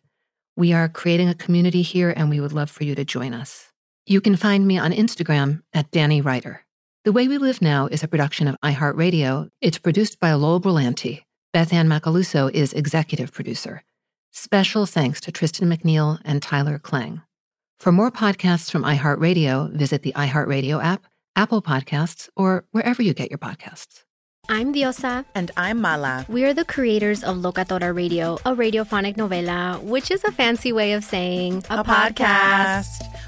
We 0.56 0.72
are 0.72 0.88
creating 0.88 1.28
a 1.28 1.34
community 1.34 1.82
here 1.82 2.12
and 2.16 2.30
we 2.30 2.40
would 2.40 2.52
love 2.52 2.70
for 2.70 2.84
you 2.84 2.94
to 2.94 3.04
join 3.04 3.34
us. 3.34 3.70
You 4.06 4.20
can 4.20 4.36
find 4.36 4.66
me 4.66 4.78
on 4.78 4.92
Instagram 4.92 5.62
at 5.72 5.90
Danny 5.90 6.20
Ryder. 6.20 6.64
The 7.06 7.12
Way 7.12 7.28
We 7.28 7.38
Live 7.38 7.62
Now 7.62 7.86
is 7.86 8.02
a 8.02 8.08
production 8.08 8.46
of 8.46 8.60
iHeartRadio. 8.62 9.48
It's 9.62 9.78
produced 9.78 10.20
by 10.20 10.34
Lowell 10.34 10.60
Brillante. 10.60 11.22
Beth 11.50 11.72
Ann 11.72 11.88
Macaluso 11.88 12.50
is 12.52 12.74
executive 12.74 13.32
producer. 13.32 13.82
Special 14.32 14.84
thanks 14.84 15.18
to 15.22 15.32
Tristan 15.32 15.70
McNeil 15.70 16.20
and 16.26 16.42
Tyler 16.42 16.78
Klang. 16.78 17.22
For 17.78 17.90
more 17.90 18.10
podcasts 18.10 18.70
from 18.70 18.82
iHeartRadio, 18.84 19.72
visit 19.72 20.02
the 20.02 20.12
iHeartRadio 20.12 20.84
app, 20.84 21.06
Apple 21.36 21.62
Podcasts, 21.62 22.28
or 22.36 22.66
wherever 22.72 23.02
you 23.02 23.14
get 23.14 23.30
your 23.30 23.38
podcasts. 23.38 24.04
I'm 24.50 24.74
Diosa. 24.74 25.24
And 25.34 25.50
I'm 25.56 25.80
Mala. 25.80 26.26
We 26.28 26.44
are 26.44 26.52
the 26.52 26.66
creators 26.66 27.24
of 27.24 27.36
Locatora 27.38 27.94
Radio, 27.94 28.34
a 28.44 28.54
radiophonic 28.54 29.16
novela, 29.16 29.82
which 29.82 30.10
is 30.10 30.22
a 30.24 30.32
fancy 30.32 30.72
way 30.72 30.92
of 30.92 31.04
saying 31.04 31.64
a, 31.70 31.78
a 31.78 31.84
podcast. 31.84 32.84
podcast. 32.84 33.09